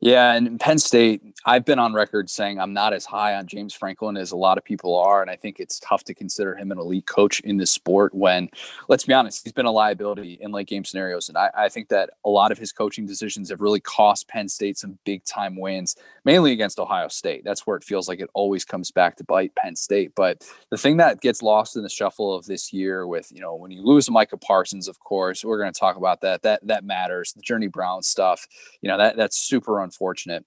Yeah, 0.00 0.34
and 0.34 0.60
Penn 0.60 0.78
State, 0.78 1.22
I've 1.44 1.64
been 1.64 1.80
on 1.80 1.92
record 1.92 2.30
saying 2.30 2.60
I'm 2.60 2.72
not 2.72 2.92
as 2.92 3.04
high 3.04 3.34
on 3.34 3.48
James 3.48 3.74
Franklin 3.74 4.16
as 4.16 4.30
a 4.30 4.36
lot 4.36 4.56
of 4.56 4.62
people 4.62 4.96
are. 4.96 5.22
And 5.22 5.30
I 5.30 5.34
think 5.34 5.58
it's 5.58 5.80
tough 5.80 6.04
to 6.04 6.14
consider 6.14 6.54
him 6.54 6.70
an 6.70 6.78
elite 6.78 7.06
coach 7.06 7.40
in 7.40 7.56
this 7.56 7.72
sport 7.72 8.14
when, 8.14 8.48
let's 8.88 9.04
be 9.04 9.12
honest, 9.12 9.42
he's 9.42 9.52
been 9.52 9.66
a 9.66 9.72
liability 9.72 10.38
in 10.40 10.52
late 10.52 10.68
game 10.68 10.84
scenarios. 10.84 11.28
And 11.28 11.36
I, 11.36 11.50
I 11.56 11.68
think 11.68 11.88
that 11.88 12.10
a 12.24 12.28
lot 12.28 12.52
of 12.52 12.58
his 12.58 12.70
coaching 12.70 13.06
decisions 13.06 13.50
have 13.50 13.60
really 13.60 13.80
cost 13.80 14.28
Penn 14.28 14.48
State 14.48 14.78
some 14.78 14.98
big 15.04 15.24
time 15.24 15.58
wins, 15.58 15.96
mainly 16.24 16.52
against 16.52 16.78
Ohio 16.78 17.08
State. 17.08 17.42
That's 17.44 17.66
where 17.66 17.76
it 17.76 17.82
feels 17.82 18.08
like 18.08 18.20
it 18.20 18.30
always 18.34 18.64
comes 18.64 18.92
back 18.92 19.16
to 19.16 19.24
bite 19.24 19.52
Penn 19.56 19.74
State. 19.74 20.12
But 20.14 20.48
the 20.70 20.78
thing 20.78 20.98
that 20.98 21.20
gets 21.20 21.42
lost 21.42 21.76
in 21.76 21.82
the 21.82 21.88
shuffle 21.88 22.32
of 22.32 22.46
this 22.46 22.72
year 22.72 23.04
with, 23.08 23.32
you 23.32 23.40
know, 23.40 23.56
when 23.56 23.72
you 23.72 23.82
lose 23.82 24.08
Micah 24.08 24.36
Parsons, 24.36 24.86
of 24.86 25.00
course, 25.00 25.44
we're 25.44 25.58
going 25.58 25.72
to 25.72 25.80
talk 25.80 25.96
about 25.96 26.20
that. 26.20 26.42
That 26.42 26.64
that 26.68 26.84
matters. 26.84 27.32
The 27.32 27.42
Journey 27.42 27.66
Brown 27.66 28.02
stuff, 28.02 28.46
you 28.80 28.88
know, 28.88 28.98
that 28.98 29.16
that's 29.16 29.36
super 29.36 29.87
unfortunate. 29.88 30.44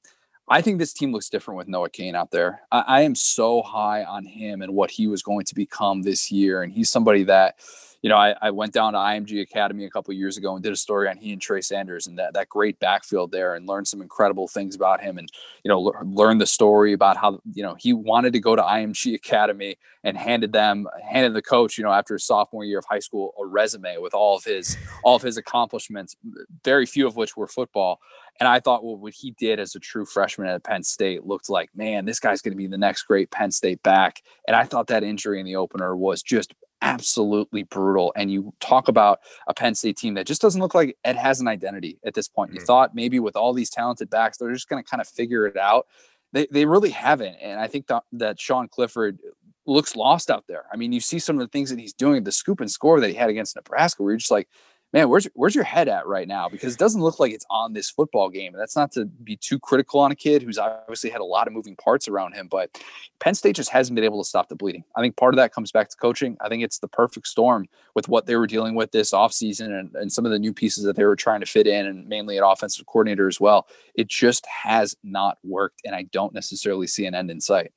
I 0.48 0.62
think 0.62 0.80
this 0.80 0.94
team 0.94 1.12
looks 1.12 1.30
different 1.30 1.58
with 1.58 1.68
Noah 1.68 1.90
Cain 1.90 2.16
out 2.16 2.32
there. 2.32 2.62
I, 2.72 2.82
I, 2.88 3.02
am 3.02 3.16
so 3.16 3.62
high 3.62 4.04
on 4.04 4.26
him 4.26 4.62
and 4.62 4.74
what 4.74 4.92
he 4.92 5.08
was 5.08 5.24
going 5.24 5.46
to 5.46 5.56
become 5.56 6.02
this 6.02 6.32
year. 6.32 6.62
And 6.62 6.74
he's 6.74 6.90
somebody 6.90 7.24
that, 7.24 7.56
you 8.02 8.10
know, 8.10 8.18
I, 8.18 8.36
I 8.42 8.50
went 8.50 8.74
down 8.74 8.94
to 8.94 9.00
IMG 9.00 9.42
Academy 9.42 9.86
a 9.86 9.90
couple 9.90 10.14
years 10.14 10.36
ago 10.36 10.56
and 10.56 10.64
did 10.64 10.74
a 10.74 10.78
story 10.78 11.08
on 11.08 11.18
he 11.18 11.34
and 11.34 11.42
Trey 11.42 11.62
Sanders 11.62 12.08
and 12.08 12.18
that, 12.18 12.34
that 12.34 12.50
great 12.50 12.80
backfield 12.80 13.32
there 13.32 13.54
and 13.54 13.68
learned 13.68 13.88
some 13.88 14.02
incredible 14.02 14.48
things 14.48 14.76
about 14.76 15.02
him 15.02 15.20
and, 15.20 15.32
you 15.64 15.70
know, 15.70 15.78
l- 15.78 16.02
learned 16.04 16.42
the 16.42 16.48
story 16.48 16.94
about 16.94 17.16
how, 17.16 17.40
you 17.54 17.62
know, 17.62 17.76
he 17.76 17.94
wanted 17.94 18.34
to 18.34 18.40
go 18.40 18.56
to 18.56 18.62
IMG 18.62 19.14
Academy 19.14 19.78
and 20.04 20.18
handed 20.18 20.52
them, 20.52 20.88
handed 21.08 21.36
the 21.36 21.44
coach, 21.44 21.78
you 21.78 21.84
know, 21.84 21.92
after 21.92 22.16
his 22.16 22.24
sophomore 22.24 22.66
year 22.66 22.80
of 22.80 22.86
high 22.86 23.00
school, 23.00 23.36
a 23.40 23.46
resume 23.46 23.98
with 24.00 24.16
all 24.16 24.36
of 24.36 24.44
his, 24.44 24.78
all 25.04 25.16
of 25.16 25.22
his 25.22 25.38
accomplishments, 25.38 26.16
very 26.64 26.88
few 26.88 27.06
of 27.06 27.16
which 27.16 27.38
were 27.38 27.48
football. 27.48 28.00
And 28.40 28.50
I 28.50 28.60
thought, 28.60 28.84
well, 28.84 28.96
what 28.96 29.14
he 29.14 29.32
did 29.32 29.60
as 29.60 29.76
a 29.76 29.80
true 29.80 30.06
freshman 30.06 30.48
at 30.48 30.64
Penn 30.64 30.82
State 30.82 31.28
looked 31.28 31.52
like, 31.52 31.70
man, 31.76 32.06
this 32.06 32.20
guy's 32.20 32.42
going 32.42 32.54
to 32.54 32.58
be 32.58 32.66
the 32.66 32.80
next 32.80 33.04
great 33.04 33.30
Penn 33.30 33.52
State 33.52 33.84
back. 33.84 34.24
And 34.48 34.56
I 34.56 34.64
thought 34.64 34.88
that 34.88 35.04
injury 35.04 35.40
in 35.40 35.46
the 35.46 35.58
opener 35.58 35.96
was 35.96 36.24
just 36.24 36.56
absolutely 36.82 37.64
brutal. 37.64 38.12
And 38.16 38.32
you 38.32 38.54
talk 38.60 38.88
about 38.88 39.20
a 39.48 39.54
Penn 39.54 39.76
State 39.76 39.98
team 39.98 40.16
that 40.16 40.26
just 40.26 40.42
doesn't 40.42 40.62
look 40.62 40.76
like 40.76 40.98
it 41.06 41.16
has 41.16 41.40
an 41.40 41.48
identity 41.48 42.00
at 42.06 42.14
this 42.14 42.28
point. 42.28 42.52
Mm-hmm. 42.52 42.60
You 42.60 42.66
thought 42.66 42.96
maybe 42.96 43.20
with 43.20 43.36
all 43.36 43.54
these 43.54 43.70
talented 43.70 44.10
backs, 44.10 44.38
they're 44.38 44.54
just 44.54 44.70
going 44.70 44.84
to 44.84 44.90
kind 44.90 45.02
of 45.02 45.08
figure 45.08 45.46
it 45.46 45.58
out. 45.58 45.88
They, 46.34 46.48
they 46.52 46.66
really 46.66 46.92
haven't. 46.92 47.36
And 47.42 47.60
I 47.60 47.68
think 47.68 47.88
that, 47.88 48.04
that 48.14 48.40
Sean 48.40 48.68
Clifford 48.68 49.20
looks 49.66 49.96
lost 49.96 50.32
out 50.32 50.46
there. 50.48 50.66
I 50.72 50.78
mean, 50.78 50.92
you 50.92 51.00
see 51.00 51.20
some 51.20 51.38
of 51.38 51.42
the 51.42 51.52
things 51.52 51.70
that 51.70 51.80
he's 51.80 51.94
doing, 51.94 52.24
the 52.24 52.32
scoop 52.32 52.62
and 52.62 52.72
score 52.72 53.00
that 53.00 53.10
he 53.10 53.16
had 53.16 53.30
against 53.30 53.56
Nebraska, 53.56 54.02
where 54.02 54.14
you're 54.14 54.18
just 54.18 54.32
like, 54.32 54.48
man, 54.94 55.10
where's 55.10 55.28
where's 55.34 55.56
your 55.56 55.64
head 55.64 55.88
at 55.88 56.06
right 56.06 56.28
now? 56.28 56.50
Because 56.50 56.74
it 56.74 56.80
doesn't 56.80 57.02
look 57.02 57.20
like 57.20 57.32
it's 57.32 57.46
on 57.50 57.74
this 57.74 57.90
football 57.90 58.30
game. 58.30 58.54
And 58.54 58.62
that's 58.62 58.76
not 58.76 58.92
to 58.94 59.06
be 59.06 59.36
too 59.36 59.60
critical 59.60 60.00
on 60.00 60.12
a 60.12 60.16
kid 60.16 60.42
who's 60.42 60.58
obviously 60.58 61.10
had 61.10 61.22
a 61.22 61.26
lot 61.26 61.48
of 61.48 61.54
moving 61.54 61.76
parts 61.76 62.08
around 62.08 62.34
him, 62.34 62.48
but 62.50 62.78
Penn 63.20 63.36
State 63.36 63.56
just 63.56 63.70
hasn't 63.70 63.96
been 63.96 64.04
able 64.04 64.22
to 64.22 64.28
stop 64.28 64.50
the 64.50 64.56
bleeding. 64.56 64.84
I 64.96 65.02
think 65.02 65.16
part 65.16 65.34
of 65.34 65.38
that 65.38 65.54
comes 65.54 65.72
back 65.72 65.90
to 65.90 65.98
coaching. 65.98 66.38
I 66.42 66.50
think 66.50 66.64
it's 66.64 66.80
the 66.80 66.88
perfect 66.88 67.28
storm 67.28 67.68
with 67.96 68.08
what 68.08 68.26
they 68.26 68.36
were 68.36 68.48
dealing 68.48 68.76
with 68.76 68.92
this 68.92 69.12
offseason 69.12 69.80
and, 69.80 69.96
and 69.96 70.12
some 70.12 70.26
of 70.26 70.32
the 70.32 70.40
new 70.40 70.54
pieces 70.54 70.84
that 70.84 70.96
they 70.96 71.06
were 71.06 71.16
trying 71.16 71.40
to 71.42 71.46
fit 71.46 71.68
in, 71.68 71.86
and 71.86 72.08
mainly 72.08 72.38
at 72.38 72.46
offensive 72.46 72.86
coordinator 72.86 73.28
as 73.28 73.40
well. 73.40 73.68
It 73.96 74.08
just 74.08 74.46
has 74.46 74.96
not 75.04 75.38
worked, 75.44 75.82
and 75.86 75.96
I 75.96 76.04
don't 76.04 76.34
necessarily 76.34 76.88
see 76.88 77.06
an 77.06 77.16
end 77.16 77.32
in 77.32 77.40
sight. 77.40 77.72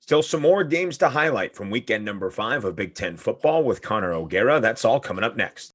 Still 0.00 0.22
some 0.22 0.42
more 0.42 0.64
games 0.64 0.98
to 0.98 1.08
highlight 1.08 1.54
from 1.54 1.70
weekend 1.70 2.04
number 2.04 2.30
five 2.30 2.64
of 2.64 2.74
Big 2.74 2.94
Ten 2.94 3.16
football 3.16 3.62
with 3.62 3.82
Connor 3.82 4.12
O'Gara. 4.12 4.58
That's 4.60 4.84
all 4.84 4.98
coming 4.98 5.24
up 5.24 5.36
next. 5.36 5.74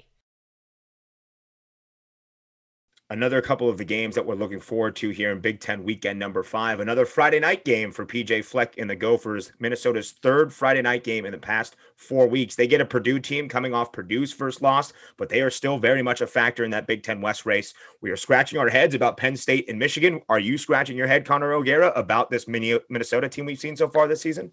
Another 3.11 3.41
couple 3.41 3.67
of 3.67 3.77
the 3.77 3.83
games 3.83 4.15
that 4.15 4.25
we're 4.25 4.35
looking 4.35 4.61
forward 4.61 4.95
to 4.95 5.09
here 5.09 5.33
in 5.33 5.41
Big 5.41 5.59
Ten 5.59 5.83
weekend 5.83 6.17
number 6.17 6.43
five. 6.43 6.79
Another 6.79 7.05
Friday 7.05 7.41
night 7.41 7.65
game 7.65 7.91
for 7.91 8.05
PJ 8.05 8.45
Fleck 8.45 8.77
in 8.77 8.87
the 8.87 8.95
Gophers, 8.95 9.51
Minnesota's 9.59 10.11
third 10.11 10.53
Friday 10.53 10.81
night 10.81 11.03
game 11.03 11.25
in 11.25 11.33
the 11.33 11.37
past 11.37 11.75
four 11.97 12.25
weeks. 12.25 12.55
They 12.55 12.67
get 12.67 12.79
a 12.79 12.85
Purdue 12.85 13.19
team 13.19 13.49
coming 13.49 13.73
off 13.73 13.91
Purdue's 13.91 14.31
first 14.31 14.61
loss, 14.61 14.93
but 15.17 15.27
they 15.27 15.41
are 15.41 15.49
still 15.49 15.77
very 15.77 16.01
much 16.01 16.21
a 16.21 16.27
factor 16.27 16.63
in 16.63 16.71
that 16.71 16.87
Big 16.87 17.03
Ten 17.03 17.19
West 17.19 17.45
race. 17.45 17.73
We 17.99 18.11
are 18.11 18.17
scratching 18.17 18.57
our 18.57 18.69
heads 18.69 18.95
about 18.95 19.17
Penn 19.17 19.35
State 19.35 19.69
and 19.69 19.77
Michigan. 19.77 20.21
Are 20.29 20.39
you 20.39 20.57
scratching 20.57 20.95
your 20.95 21.07
head, 21.07 21.25
Connor 21.25 21.51
O'Gara, 21.51 21.89
about 21.89 22.29
this 22.29 22.47
Minnesota 22.47 23.27
team 23.27 23.45
we've 23.45 23.59
seen 23.59 23.75
so 23.75 23.89
far 23.89 24.07
this 24.07 24.21
season? 24.21 24.51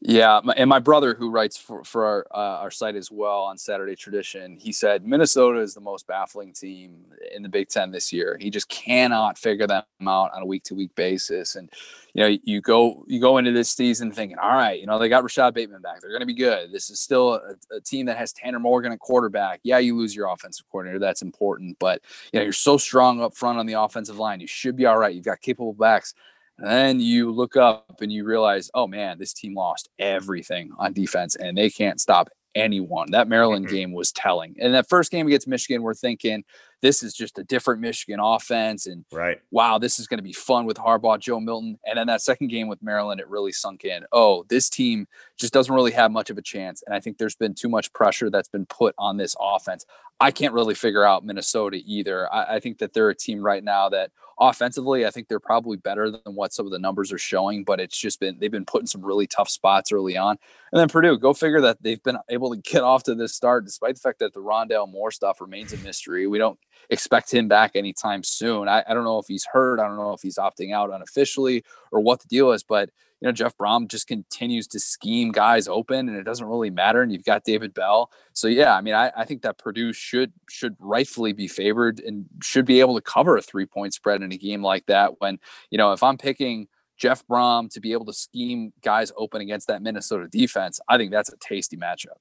Yeah, 0.00 0.40
and 0.56 0.70
my 0.70 0.78
brother, 0.78 1.14
who 1.14 1.28
writes 1.28 1.56
for, 1.56 1.82
for 1.82 2.04
our 2.04 2.26
uh, 2.32 2.60
our 2.60 2.70
site 2.70 2.94
as 2.94 3.10
well 3.10 3.40
on 3.40 3.58
Saturday 3.58 3.96
Tradition, 3.96 4.56
he 4.56 4.70
said 4.70 5.04
Minnesota 5.04 5.58
is 5.58 5.74
the 5.74 5.80
most 5.80 6.06
baffling 6.06 6.52
team 6.52 7.04
in 7.34 7.42
the 7.42 7.48
Big 7.48 7.68
Ten 7.68 7.90
this 7.90 8.12
year. 8.12 8.38
He 8.40 8.48
just 8.48 8.68
cannot 8.68 9.36
figure 9.36 9.66
them 9.66 9.82
out 10.06 10.30
on 10.32 10.42
a 10.42 10.46
week 10.46 10.62
to 10.64 10.76
week 10.76 10.94
basis. 10.94 11.56
And 11.56 11.68
you 12.14 12.22
know, 12.22 12.38
you 12.44 12.60
go 12.60 13.04
you 13.08 13.20
go 13.20 13.38
into 13.38 13.50
this 13.50 13.70
season 13.70 14.12
thinking, 14.12 14.38
all 14.38 14.54
right, 14.54 14.78
you 14.78 14.86
know, 14.86 15.00
they 15.00 15.08
got 15.08 15.24
Rashod 15.24 15.52
Bateman 15.52 15.82
back; 15.82 16.00
they're 16.00 16.10
going 16.10 16.20
to 16.20 16.26
be 16.26 16.34
good. 16.34 16.70
This 16.70 16.90
is 16.90 17.00
still 17.00 17.34
a, 17.34 17.54
a, 17.74 17.80
team 17.80 18.06
that 18.06 18.18
has 18.18 18.32
Tanner 18.32 18.60
Morgan 18.60 18.92
at 18.92 19.00
quarterback. 19.00 19.58
Yeah, 19.64 19.78
you 19.78 19.96
lose 19.96 20.14
your 20.14 20.28
offensive 20.28 20.64
coordinator, 20.70 21.00
that's 21.00 21.22
important, 21.22 21.76
but 21.80 22.02
you 22.32 22.38
know, 22.38 22.44
you're 22.44 22.52
so 22.52 22.76
strong 22.76 23.20
up 23.20 23.34
front 23.34 23.58
on 23.58 23.66
the 23.66 23.72
offensive 23.72 24.16
line. 24.16 24.40
You 24.40 24.46
should 24.46 24.76
be 24.76 24.86
all 24.86 24.96
right. 24.96 25.12
You've 25.12 25.24
got 25.24 25.40
capable 25.40 25.72
backs. 25.72 26.14
And 26.58 26.68
then 26.68 27.00
you 27.00 27.30
look 27.30 27.56
up 27.56 28.00
and 28.00 28.12
you 28.12 28.24
realize, 28.24 28.70
oh 28.74 28.86
man, 28.86 29.18
this 29.18 29.32
team 29.32 29.54
lost 29.54 29.88
everything 29.98 30.72
on 30.78 30.92
defense 30.92 31.36
and 31.36 31.56
they 31.56 31.70
can't 31.70 32.00
stop 32.00 32.28
anyone. 32.54 33.10
That 33.12 33.28
Maryland 33.28 33.66
mm-hmm. 33.66 33.74
game 33.74 33.92
was 33.92 34.12
telling. 34.12 34.56
And 34.60 34.74
that 34.74 34.88
first 34.88 35.10
game 35.10 35.26
against 35.26 35.46
Michigan, 35.46 35.82
we're 35.82 35.94
thinking 35.94 36.44
this 36.80 37.02
is 37.02 37.12
just 37.12 37.38
a 37.38 37.44
different 37.44 37.80
Michigan 37.80 38.20
offense. 38.20 38.86
And 38.86 39.04
right. 39.12 39.40
wow, 39.50 39.78
this 39.78 39.98
is 39.98 40.06
going 40.06 40.18
to 40.18 40.24
be 40.24 40.32
fun 40.32 40.64
with 40.64 40.76
Harbaugh, 40.76 41.18
Joe 41.18 41.40
Milton. 41.40 41.78
And 41.84 41.98
then 41.98 42.06
that 42.08 42.22
second 42.22 42.48
game 42.48 42.68
with 42.68 42.82
Maryland, 42.82 43.20
it 43.20 43.28
really 43.28 43.52
sunk 43.52 43.84
in. 43.84 44.04
Oh, 44.12 44.44
this 44.48 44.68
team 44.68 45.06
just 45.38 45.52
doesn't 45.52 45.74
really 45.74 45.92
have 45.92 46.10
much 46.10 46.30
of 46.30 46.38
a 46.38 46.42
chance. 46.42 46.82
And 46.86 46.94
I 46.94 47.00
think 47.00 47.18
there's 47.18 47.36
been 47.36 47.54
too 47.54 47.68
much 47.68 47.92
pressure 47.92 48.30
that's 48.30 48.48
been 48.48 48.66
put 48.66 48.94
on 48.98 49.16
this 49.16 49.34
offense. 49.40 49.84
I 50.20 50.32
can't 50.32 50.52
really 50.52 50.74
figure 50.74 51.04
out 51.04 51.24
Minnesota 51.24 51.80
either. 51.84 52.32
I, 52.32 52.56
I 52.56 52.60
think 52.60 52.78
that 52.78 52.92
they're 52.92 53.10
a 53.10 53.14
team 53.14 53.40
right 53.40 53.62
now 53.62 53.88
that 53.90 54.10
offensively, 54.40 55.06
I 55.06 55.10
think 55.10 55.28
they're 55.28 55.38
probably 55.38 55.76
better 55.76 56.10
than 56.10 56.34
what 56.34 56.52
some 56.52 56.66
of 56.66 56.72
the 56.72 56.78
numbers 56.78 57.12
are 57.12 57.18
showing, 57.18 57.62
but 57.62 57.78
it's 57.78 57.96
just 57.96 58.18
been 58.18 58.36
they've 58.38 58.50
been 58.50 58.64
put 58.64 58.80
in 58.80 58.86
some 58.86 59.04
really 59.04 59.26
tough 59.26 59.48
spots 59.48 59.92
early 59.92 60.16
on. 60.16 60.36
And 60.72 60.80
then 60.80 60.88
Purdue, 60.88 61.18
go 61.18 61.32
figure 61.32 61.60
that 61.60 61.82
they've 61.82 62.02
been 62.02 62.18
able 62.28 62.50
to 62.50 62.56
get 62.56 62.82
off 62.82 63.04
to 63.04 63.14
this 63.14 63.34
start 63.34 63.64
despite 63.64 63.94
the 63.94 64.00
fact 64.00 64.18
that 64.18 64.34
the 64.34 64.40
Rondale 64.40 64.90
Moore 64.90 65.10
stuff 65.12 65.40
remains 65.40 65.72
a 65.72 65.76
mystery. 65.78 66.26
We 66.26 66.38
don't 66.38 66.58
expect 66.90 67.32
him 67.32 67.46
back 67.46 67.72
anytime 67.74 68.24
soon. 68.24 68.68
I, 68.68 68.82
I 68.88 68.94
don't 68.94 69.04
know 69.04 69.18
if 69.18 69.26
he's 69.28 69.46
hurt. 69.52 69.78
I 69.78 69.86
don't 69.86 69.96
know 69.96 70.12
if 70.12 70.22
he's 70.22 70.38
opting 70.38 70.72
out 70.72 70.92
unofficially 70.92 71.64
or 71.92 72.00
what 72.00 72.20
the 72.20 72.28
deal 72.28 72.50
is, 72.52 72.64
but 72.64 72.90
you 73.20 73.26
know, 73.26 73.32
Jeff 73.32 73.56
Brohm 73.56 73.88
just 73.88 74.06
continues 74.06 74.66
to 74.68 74.80
scheme 74.80 75.32
guys 75.32 75.66
open 75.66 76.08
and 76.08 76.16
it 76.16 76.22
doesn't 76.22 76.46
really 76.46 76.70
matter. 76.70 77.02
And 77.02 77.12
you've 77.12 77.24
got 77.24 77.44
David 77.44 77.74
Bell. 77.74 78.10
So 78.32 78.46
yeah, 78.46 78.76
I 78.76 78.80
mean, 78.80 78.94
I, 78.94 79.10
I 79.16 79.24
think 79.24 79.42
that 79.42 79.58
Purdue 79.58 79.92
should 79.92 80.32
should 80.48 80.76
rightfully 80.78 81.32
be 81.32 81.48
favored 81.48 82.00
and 82.00 82.26
should 82.42 82.64
be 82.64 82.80
able 82.80 82.94
to 82.94 83.02
cover 83.02 83.36
a 83.36 83.42
three 83.42 83.66
point 83.66 83.94
spread 83.94 84.22
in 84.22 84.32
a 84.32 84.38
game 84.38 84.62
like 84.62 84.86
that. 84.86 85.20
When, 85.20 85.38
you 85.70 85.78
know, 85.78 85.92
if 85.92 86.02
I'm 86.02 86.16
picking 86.16 86.68
Jeff 86.96 87.26
Brohm 87.26 87.70
to 87.72 87.80
be 87.80 87.92
able 87.92 88.06
to 88.06 88.12
scheme 88.12 88.72
guys 88.82 89.10
open 89.16 89.40
against 89.40 89.66
that 89.68 89.82
Minnesota 89.82 90.28
defense, 90.28 90.80
I 90.88 90.96
think 90.96 91.10
that's 91.10 91.32
a 91.32 91.36
tasty 91.40 91.76
matchup. 91.76 92.18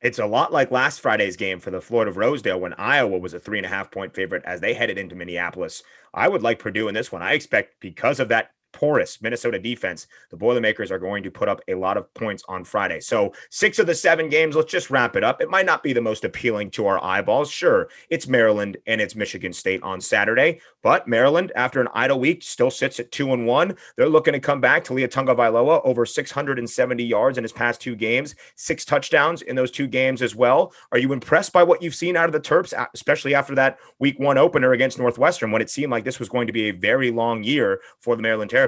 It's 0.00 0.18
a 0.18 0.26
lot 0.26 0.52
like 0.52 0.70
last 0.70 1.00
Friday's 1.00 1.36
game 1.36 1.60
for 1.60 1.70
the 1.70 1.80
Floyd 1.80 2.08
of 2.08 2.18
Rosedale 2.18 2.60
when 2.60 2.74
Iowa 2.74 3.18
was 3.18 3.32
a 3.32 3.40
three 3.40 3.58
and 3.58 3.64
a 3.64 3.70
half 3.70 3.90
point 3.90 4.14
favorite 4.14 4.42
as 4.44 4.60
they 4.60 4.74
headed 4.74 4.98
into 4.98 5.14
Minneapolis. 5.14 5.82
I 6.12 6.28
would 6.28 6.42
like 6.42 6.58
Purdue 6.58 6.88
in 6.88 6.94
this 6.94 7.10
one. 7.10 7.22
I 7.22 7.32
expect 7.32 7.80
because 7.80 8.20
of 8.20 8.28
that 8.28 8.50
porous 8.74 9.22
Minnesota 9.22 9.58
defense, 9.58 10.06
the 10.30 10.36
Boilermakers 10.36 10.90
are 10.90 10.98
going 10.98 11.22
to 11.22 11.30
put 11.30 11.48
up 11.48 11.60
a 11.68 11.74
lot 11.74 11.96
of 11.96 12.12
points 12.12 12.42
on 12.48 12.64
Friday. 12.64 13.00
So, 13.00 13.32
six 13.50 13.78
of 13.78 13.86
the 13.86 13.94
seven 13.94 14.28
games, 14.28 14.56
let's 14.56 14.70
just 14.70 14.90
wrap 14.90 15.16
it 15.16 15.24
up. 15.24 15.40
It 15.40 15.48
might 15.48 15.64
not 15.64 15.82
be 15.82 15.92
the 15.92 16.00
most 16.00 16.24
appealing 16.24 16.70
to 16.72 16.86
our 16.86 17.02
eyeballs. 17.02 17.50
Sure, 17.50 17.88
it's 18.10 18.26
Maryland 18.26 18.76
and 18.86 19.00
it's 19.00 19.14
Michigan 19.14 19.52
State 19.52 19.82
on 19.82 20.00
Saturday, 20.00 20.60
but 20.82 21.08
Maryland, 21.08 21.52
after 21.54 21.80
an 21.80 21.88
idle 21.94 22.20
week, 22.20 22.42
still 22.42 22.70
sits 22.70 23.00
at 23.00 23.12
two 23.12 23.32
and 23.32 23.46
one. 23.46 23.76
They're 23.96 24.08
looking 24.08 24.34
to 24.34 24.40
come 24.40 24.60
back. 24.60 24.84
Taulia 24.84 25.08
Tagovailoa 25.08 25.80
over 25.84 26.04
670 26.04 27.04
yards 27.04 27.38
in 27.38 27.44
his 27.44 27.52
past 27.52 27.80
two 27.80 27.94
games, 27.94 28.34
six 28.56 28.84
touchdowns 28.84 29.42
in 29.42 29.56
those 29.56 29.70
two 29.70 29.86
games 29.86 30.20
as 30.20 30.34
well. 30.34 30.72
Are 30.92 30.98
you 30.98 31.12
impressed 31.12 31.52
by 31.52 31.62
what 31.62 31.80
you've 31.80 31.94
seen 31.94 32.16
out 32.16 32.26
of 32.26 32.32
the 32.32 32.40
Terps, 32.40 32.74
especially 32.92 33.34
after 33.34 33.54
that 33.54 33.78
week 33.98 34.18
one 34.18 34.36
opener 34.36 34.72
against 34.72 34.98
Northwestern 34.98 35.52
when 35.52 35.62
it 35.62 35.70
seemed 35.70 35.92
like 35.92 36.04
this 36.04 36.18
was 36.18 36.28
going 36.28 36.46
to 36.48 36.52
be 36.52 36.68
a 36.68 36.72
very 36.72 37.10
long 37.10 37.44
year 37.44 37.80
for 38.00 38.16
the 38.16 38.22
Maryland 38.22 38.50
Terrapins? 38.50 38.63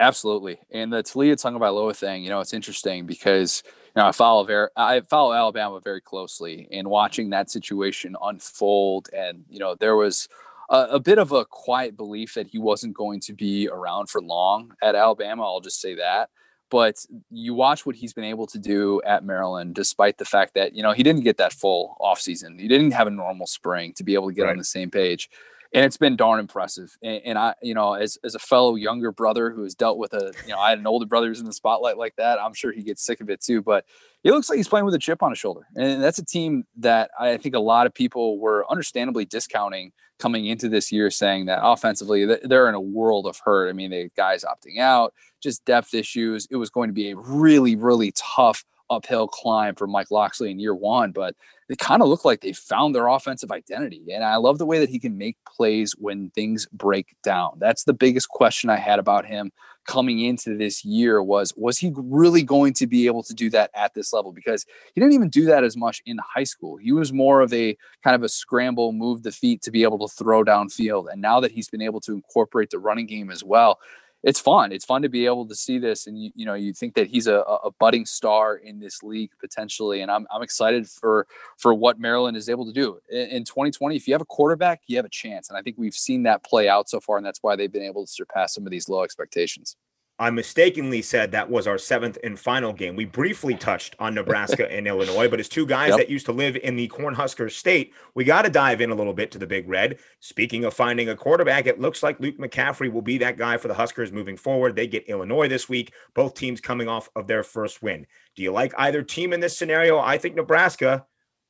Absolutely. 0.00 0.58
And 0.70 0.92
the 0.92 1.02
Taulia 1.02 1.34
Tagovailoa 1.34 1.96
thing, 1.96 2.22
you 2.22 2.30
know, 2.30 2.40
it's 2.40 2.54
interesting 2.54 3.04
because 3.04 3.62
you 3.66 4.00
know 4.00 4.06
I 4.06 4.12
follow 4.12 4.44
very 4.44 4.68
I 4.76 5.00
follow 5.00 5.32
Alabama 5.32 5.80
very 5.82 6.00
closely 6.00 6.68
and 6.70 6.88
watching 6.88 7.30
that 7.30 7.50
situation 7.50 8.14
unfold 8.22 9.08
and 9.12 9.44
you 9.48 9.58
know 9.58 9.74
there 9.74 9.96
was 9.96 10.28
a, 10.70 10.82
a, 10.92 11.00
bit 11.00 11.18
of 11.18 11.32
a 11.32 11.44
quiet 11.44 11.96
belief 11.96 12.34
that 12.34 12.46
he 12.46 12.58
wasn't 12.58 12.94
going 12.94 13.20
to 13.20 13.32
be 13.32 13.68
around 13.68 14.08
for 14.08 14.20
long 14.20 14.72
at 14.82 14.94
Alabama, 14.94 15.42
I'll 15.42 15.60
just 15.60 15.80
say 15.80 15.94
that. 15.96 16.30
But 16.70 16.96
you 17.30 17.54
watch 17.54 17.86
what 17.86 17.96
he's 17.96 18.12
been 18.12 18.24
able 18.24 18.46
to 18.48 18.58
do 18.58 19.00
at 19.06 19.24
Maryland, 19.24 19.74
despite 19.74 20.18
the 20.18 20.26
fact 20.26 20.52
that, 20.54 20.74
you 20.74 20.82
know, 20.82 20.92
he 20.92 21.02
didn't 21.02 21.24
get 21.24 21.38
that 21.38 21.54
full 21.54 21.96
offseason. 21.98 22.60
He 22.60 22.68
didn't 22.68 22.90
have 22.90 23.06
a 23.06 23.10
normal 23.10 23.46
spring 23.46 23.94
to 23.94 24.04
be 24.04 24.12
able 24.12 24.28
to 24.28 24.34
get 24.34 24.42
right. 24.42 24.50
on 24.50 24.58
the 24.58 24.64
same 24.64 24.90
page 24.90 25.30
and 25.74 25.84
it's 25.84 25.96
been 25.96 26.16
darn 26.16 26.40
impressive. 26.40 26.96
And, 27.02 27.20
and, 27.24 27.38
I, 27.38 27.54
you 27.62 27.74
know, 27.74 27.94
as, 27.94 28.18
as 28.24 28.34
a 28.34 28.38
fellow 28.38 28.74
younger 28.74 29.12
brother 29.12 29.50
who 29.50 29.62
has 29.64 29.74
dealt 29.74 29.98
with 29.98 30.14
a, 30.14 30.32
you 30.46 30.52
know, 30.52 30.58
I 30.58 30.70
had 30.70 30.78
an 30.78 30.86
older 30.86 31.06
brother 31.06 31.28
who's 31.28 31.40
in 31.40 31.46
the 31.46 31.52
spotlight 31.52 31.98
like 31.98 32.16
that. 32.16 32.40
I'm 32.40 32.54
sure 32.54 32.72
he 32.72 32.82
gets 32.82 33.04
sick 33.04 33.20
of 33.20 33.28
it 33.28 33.40
too. 33.40 33.62
But 33.62 33.84
he 34.22 34.30
looks 34.30 34.48
like 34.48 34.56
he's 34.56 34.68
playing 34.68 34.84
with 34.84 34.94
a 34.94 34.98
chip 34.98 35.22
on 35.22 35.30
his 35.30 35.38
shoulder, 35.38 35.66
and 35.76 36.02
that's 36.02 36.18
a 36.18 36.24
team 36.24 36.64
that 36.78 37.10
I 37.18 37.36
think 37.36 37.54
a 37.54 37.60
lot 37.60 37.86
of 37.86 37.94
people 37.94 38.38
were 38.38 38.66
understandably 38.70 39.24
discounting 39.24 39.92
coming 40.18 40.46
into 40.46 40.68
this 40.68 40.90
year, 40.90 41.10
saying 41.10 41.46
that 41.46 41.60
offensively 41.62 42.24
they're 42.24 42.68
in 42.68 42.74
a 42.74 42.80
world 42.80 43.26
of 43.26 43.38
hurt. 43.44 43.68
I 43.68 43.72
mean, 43.72 43.90
the 43.90 44.10
guys 44.16 44.44
opting 44.44 44.80
out, 44.80 45.14
just 45.40 45.64
depth 45.64 45.94
issues. 45.94 46.48
It 46.50 46.56
was 46.56 46.70
going 46.70 46.88
to 46.88 46.94
be 46.94 47.10
a 47.10 47.16
really, 47.16 47.76
really 47.76 48.12
tough 48.16 48.64
uphill 48.90 49.28
climb 49.28 49.74
for 49.74 49.86
Mike 49.86 50.10
Locksley 50.10 50.50
in 50.50 50.58
year 50.58 50.74
one, 50.74 51.12
but 51.12 51.34
they 51.68 51.76
kind 51.76 52.02
of 52.02 52.08
look 52.08 52.24
like 52.24 52.40
they 52.40 52.52
found 52.52 52.94
their 52.94 53.08
offensive 53.08 53.50
identity. 53.50 54.02
And 54.12 54.24
I 54.24 54.36
love 54.36 54.58
the 54.58 54.66
way 54.66 54.78
that 54.78 54.88
he 54.88 54.98
can 54.98 55.18
make 55.18 55.36
plays 55.46 55.94
when 55.98 56.30
things 56.30 56.66
break 56.72 57.14
down. 57.22 57.58
That's 57.58 57.84
the 57.84 57.92
biggest 57.92 58.28
question 58.28 58.70
I 58.70 58.76
had 58.76 58.98
about 58.98 59.26
him 59.26 59.52
coming 59.88 60.20
into 60.20 60.54
this 60.56 60.84
year 60.84 61.22
was 61.22 61.52
was 61.56 61.78
he 61.78 61.90
really 61.96 62.42
going 62.42 62.74
to 62.74 62.86
be 62.86 63.06
able 63.06 63.22
to 63.22 63.32
do 63.32 63.48
that 63.48 63.70
at 63.74 63.94
this 63.94 64.12
level 64.12 64.32
because 64.32 64.66
he 64.94 65.00
didn't 65.00 65.14
even 65.14 65.30
do 65.30 65.46
that 65.46 65.64
as 65.64 65.78
much 65.78 66.02
in 66.04 66.18
high 66.18 66.44
school 66.44 66.76
he 66.76 66.92
was 66.92 67.10
more 67.10 67.40
of 67.40 67.50
a 67.54 67.74
kind 68.04 68.14
of 68.14 68.22
a 68.22 68.28
scramble 68.28 68.92
move 68.92 69.22
the 69.22 69.32
feet 69.32 69.62
to 69.62 69.70
be 69.70 69.82
able 69.82 70.06
to 70.06 70.14
throw 70.14 70.44
downfield 70.44 71.10
and 71.10 71.22
now 71.22 71.40
that 71.40 71.50
he's 71.50 71.70
been 71.70 71.80
able 71.80 72.00
to 72.00 72.12
incorporate 72.12 72.68
the 72.68 72.78
running 72.78 73.06
game 73.06 73.30
as 73.30 73.42
well 73.42 73.78
it's 74.22 74.40
fun. 74.40 74.72
It's 74.72 74.84
fun 74.84 75.02
to 75.02 75.08
be 75.08 75.26
able 75.26 75.46
to 75.46 75.54
see 75.54 75.78
this, 75.78 76.06
and 76.06 76.20
you, 76.20 76.30
you 76.34 76.44
know, 76.44 76.54
you 76.54 76.72
think 76.72 76.94
that 76.94 77.06
he's 77.06 77.26
a, 77.26 77.36
a 77.36 77.70
budding 77.78 78.04
star 78.04 78.56
in 78.56 78.80
this 78.80 79.02
league 79.02 79.30
potentially, 79.40 80.00
and 80.00 80.10
I'm, 80.10 80.26
I'm 80.32 80.42
excited 80.42 80.88
for 80.88 81.26
for 81.56 81.72
what 81.72 82.00
Maryland 82.00 82.36
is 82.36 82.48
able 82.48 82.66
to 82.66 82.72
do 82.72 82.98
in, 83.10 83.28
in 83.28 83.44
2020. 83.44 83.94
If 83.94 84.08
you 84.08 84.14
have 84.14 84.20
a 84.20 84.26
quarterback, 84.26 84.82
you 84.86 84.96
have 84.96 85.04
a 85.04 85.10
chance, 85.10 85.48
and 85.48 85.56
I 85.58 85.62
think 85.62 85.76
we've 85.78 85.94
seen 85.94 86.24
that 86.24 86.42
play 86.44 86.68
out 86.68 86.88
so 86.88 87.00
far, 87.00 87.16
and 87.16 87.24
that's 87.24 87.38
why 87.42 87.54
they've 87.54 87.72
been 87.72 87.82
able 87.82 88.04
to 88.04 88.10
surpass 88.12 88.54
some 88.54 88.66
of 88.66 88.70
these 88.70 88.88
low 88.88 89.04
expectations. 89.04 89.76
I 90.20 90.30
mistakenly 90.30 91.00
said 91.00 91.30
that 91.30 91.48
was 91.48 91.68
our 91.68 91.78
seventh 91.78 92.18
and 92.24 92.38
final 92.38 92.72
game. 92.72 92.96
We 92.96 93.04
briefly 93.04 93.54
touched 93.54 93.94
on 94.00 94.14
Nebraska 94.14 94.70
and 94.70 94.86
Illinois, 94.88 95.28
but 95.28 95.38
as 95.38 95.48
two 95.48 95.64
guys 95.64 95.90
yep. 95.90 95.98
that 95.98 96.10
used 96.10 96.26
to 96.26 96.32
live 96.32 96.56
in 96.56 96.74
the 96.74 96.88
Cornhusker 96.88 97.50
state, 97.50 97.94
we 98.14 98.24
got 98.24 98.42
to 98.42 98.50
dive 98.50 98.80
in 98.80 98.90
a 98.90 98.94
little 98.96 99.12
bit 99.12 99.30
to 99.30 99.38
the 99.38 99.46
Big 99.46 99.68
Red. 99.68 100.00
Speaking 100.18 100.64
of 100.64 100.74
finding 100.74 101.08
a 101.08 101.16
quarterback, 101.16 101.66
it 101.66 101.80
looks 101.80 102.02
like 102.02 102.18
Luke 102.18 102.38
McCaffrey 102.38 102.92
will 102.92 103.02
be 103.02 103.18
that 103.18 103.36
guy 103.36 103.56
for 103.58 103.68
the 103.68 103.74
Huskers 103.74 104.10
moving 104.10 104.36
forward. 104.36 104.74
They 104.74 104.88
get 104.88 105.08
Illinois 105.08 105.46
this 105.46 105.68
week, 105.68 105.92
both 106.14 106.34
teams 106.34 106.60
coming 106.60 106.88
off 106.88 107.08
of 107.14 107.28
their 107.28 107.44
first 107.44 107.80
win. 107.80 108.04
Do 108.34 108.42
you 108.42 108.50
like 108.50 108.74
either 108.76 109.02
team 109.02 109.32
in 109.32 109.38
this 109.38 109.56
scenario? 109.56 110.00
I 110.00 110.18
think 110.18 110.34
Nebraska 110.34 111.06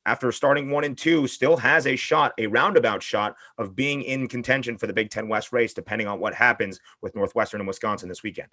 after 0.09 0.31
starting 0.31 0.71
one 0.71 0.83
and 0.83 0.97
two, 0.97 1.27
still 1.27 1.55
has 1.55 1.85
a 1.85 1.95
shot, 1.95 2.33
a 2.39 2.47
roundabout 2.47 3.03
shot 3.03 3.35
of 3.59 3.75
being 3.75 4.01
in 4.01 4.27
contention 4.27 4.75
for 4.75 4.87
the 4.87 4.93
Big 4.93 5.11
Ten 5.11 5.27
West 5.27 5.53
race, 5.53 5.71
depending 5.71 6.07
on 6.07 6.19
what 6.19 6.33
happens 6.33 6.79
with 7.03 7.15
Northwestern 7.15 7.61
and 7.61 7.67
Wisconsin 7.67 8.09
this 8.09 8.23
weekend. 8.23 8.49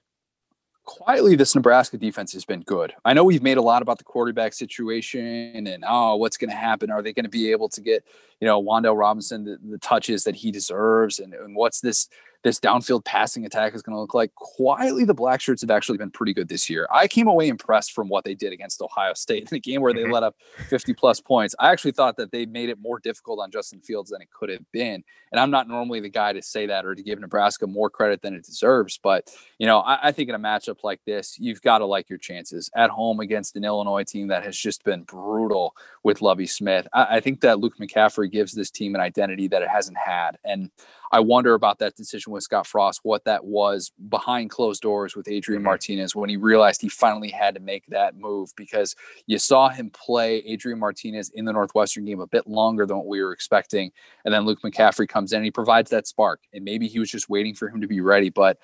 Quietly, 0.84 1.34
this 1.34 1.54
Nebraska 1.54 1.96
defense 1.96 2.34
has 2.34 2.44
been 2.44 2.60
good. 2.60 2.92
I 3.06 3.14
know 3.14 3.24
we've 3.24 3.42
made 3.42 3.56
a 3.56 3.62
lot 3.62 3.80
about 3.80 3.96
the 3.96 4.04
quarterback 4.04 4.52
situation 4.52 5.66
and 5.66 5.82
oh, 5.88 6.16
what's 6.16 6.36
going 6.36 6.50
to 6.50 6.56
happen? 6.56 6.90
Are 6.90 7.00
they 7.00 7.14
going 7.14 7.24
to 7.24 7.30
be 7.30 7.50
able 7.50 7.70
to 7.70 7.80
get 7.80 8.04
you 8.38 8.46
know 8.46 8.62
Wan'Dale 8.62 8.96
Robinson 8.96 9.44
the, 9.44 9.58
the 9.64 9.78
touches 9.78 10.24
that 10.24 10.36
he 10.36 10.50
deserves? 10.50 11.18
And, 11.20 11.32
and 11.32 11.56
what's 11.56 11.80
this 11.80 12.06
this 12.46 12.60
downfield 12.60 13.04
passing 13.04 13.44
attack 13.44 13.74
is 13.74 13.82
going 13.82 13.96
to 13.96 14.00
look 14.00 14.14
like. 14.14 14.32
Quietly, 14.36 15.04
the 15.04 15.12
Black 15.12 15.40
Shirts 15.40 15.62
have 15.62 15.70
actually 15.70 15.98
been 15.98 16.12
pretty 16.12 16.32
good 16.32 16.46
this 16.46 16.70
year. 16.70 16.86
I 16.92 17.08
came 17.08 17.26
away 17.26 17.48
impressed 17.48 17.90
from 17.90 18.08
what 18.08 18.24
they 18.24 18.36
did 18.36 18.52
against 18.52 18.80
Ohio 18.80 19.14
State 19.14 19.50
in 19.50 19.56
a 19.56 19.58
game 19.58 19.80
where 19.80 19.92
they 19.92 20.02
mm-hmm. 20.02 20.12
let 20.12 20.22
up 20.22 20.36
50 20.68 20.94
plus 20.94 21.20
points. 21.20 21.56
I 21.58 21.72
actually 21.72 21.90
thought 21.90 22.16
that 22.18 22.30
they 22.30 22.46
made 22.46 22.68
it 22.68 22.78
more 22.80 23.00
difficult 23.00 23.40
on 23.40 23.50
Justin 23.50 23.80
Fields 23.80 24.10
than 24.10 24.22
it 24.22 24.28
could 24.30 24.48
have 24.48 24.62
been. 24.70 25.02
And 25.32 25.40
I'm 25.40 25.50
not 25.50 25.66
normally 25.66 25.98
the 25.98 26.08
guy 26.08 26.32
to 26.34 26.40
say 26.40 26.66
that 26.66 26.86
or 26.86 26.94
to 26.94 27.02
give 27.02 27.18
Nebraska 27.18 27.66
more 27.66 27.90
credit 27.90 28.22
than 28.22 28.32
it 28.32 28.44
deserves. 28.44 28.96
But, 29.02 29.28
you 29.58 29.66
know, 29.66 29.80
I, 29.80 29.98
I 30.08 30.12
think 30.12 30.28
in 30.28 30.36
a 30.36 30.38
matchup 30.38 30.84
like 30.84 31.00
this, 31.04 31.36
you've 31.40 31.62
got 31.62 31.78
to 31.78 31.86
like 31.86 32.08
your 32.08 32.20
chances 32.20 32.70
at 32.76 32.90
home 32.90 33.18
against 33.18 33.56
an 33.56 33.64
Illinois 33.64 34.04
team 34.04 34.28
that 34.28 34.44
has 34.44 34.56
just 34.56 34.84
been 34.84 35.02
brutal 35.02 35.74
with 36.04 36.22
Lovie 36.22 36.46
Smith. 36.46 36.86
I, 36.92 37.16
I 37.16 37.20
think 37.20 37.40
that 37.40 37.58
Luke 37.58 37.78
McCaffrey 37.80 38.30
gives 38.30 38.52
this 38.52 38.70
team 38.70 38.94
an 38.94 39.00
identity 39.00 39.48
that 39.48 39.62
it 39.62 39.68
hasn't 39.68 39.98
had. 39.98 40.38
And 40.44 40.70
I 41.12 41.20
wonder 41.20 41.54
about 41.54 41.78
that 41.78 41.94
decision 41.94 42.32
with 42.32 42.42
Scott 42.42 42.66
Frost, 42.66 43.00
what 43.02 43.24
that 43.24 43.44
was 43.44 43.92
behind 44.08 44.50
closed 44.50 44.82
doors 44.82 45.14
with 45.16 45.28
Adrian 45.28 45.60
mm-hmm. 45.60 45.66
Martinez 45.66 46.14
when 46.14 46.28
he 46.28 46.36
realized 46.36 46.80
he 46.80 46.88
finally 46.88 47.30
had 47.30 47.54
to 47.54 47.60
make 47.60 47.84
that 47.88 48.16
move 48.16 48.52
because 48.56 48.94
you 49.26 49.38
saw 49.38 49.68
him 49.68 49.90
play 49.90 50.38
Adrian 50.38 50.78
Martinez 50.78 51.30
in 51.30 51.44
the 51.44 51.52
Northwestern 51.52 52.04
game 52.04 52.20
a 52.20 52.26
bit 52.26 52.46
longer 52.46 52.86
than 52.86 52.96
what 52.96 53.06
we 53.06 53.22
were 53.22 53.32
expecting. 53.32 53.92
And 54.24 54.32
then 54.32 54.44
Luke 54.44 54.60
McCaffrey 54.62 55.08
comes 55.08 55.32
in 55.32 55.38
and 55.38 55.44
he 55.44 55.50
provides 55.50 55.90
that 55.90 56.06
spark. 56.06 56.40
And 56.52 56.64
maybe 56.64 56.88
he 56.88 56.98
was 56.98 57.10
just 57.10 57.28
waiting 57.28 57.54
for 57.54 57.68
him 57.68 57.80
to 57.80 57.86
be 57.86 58.00
ready. 58.00 58.30
But 58.30 58.58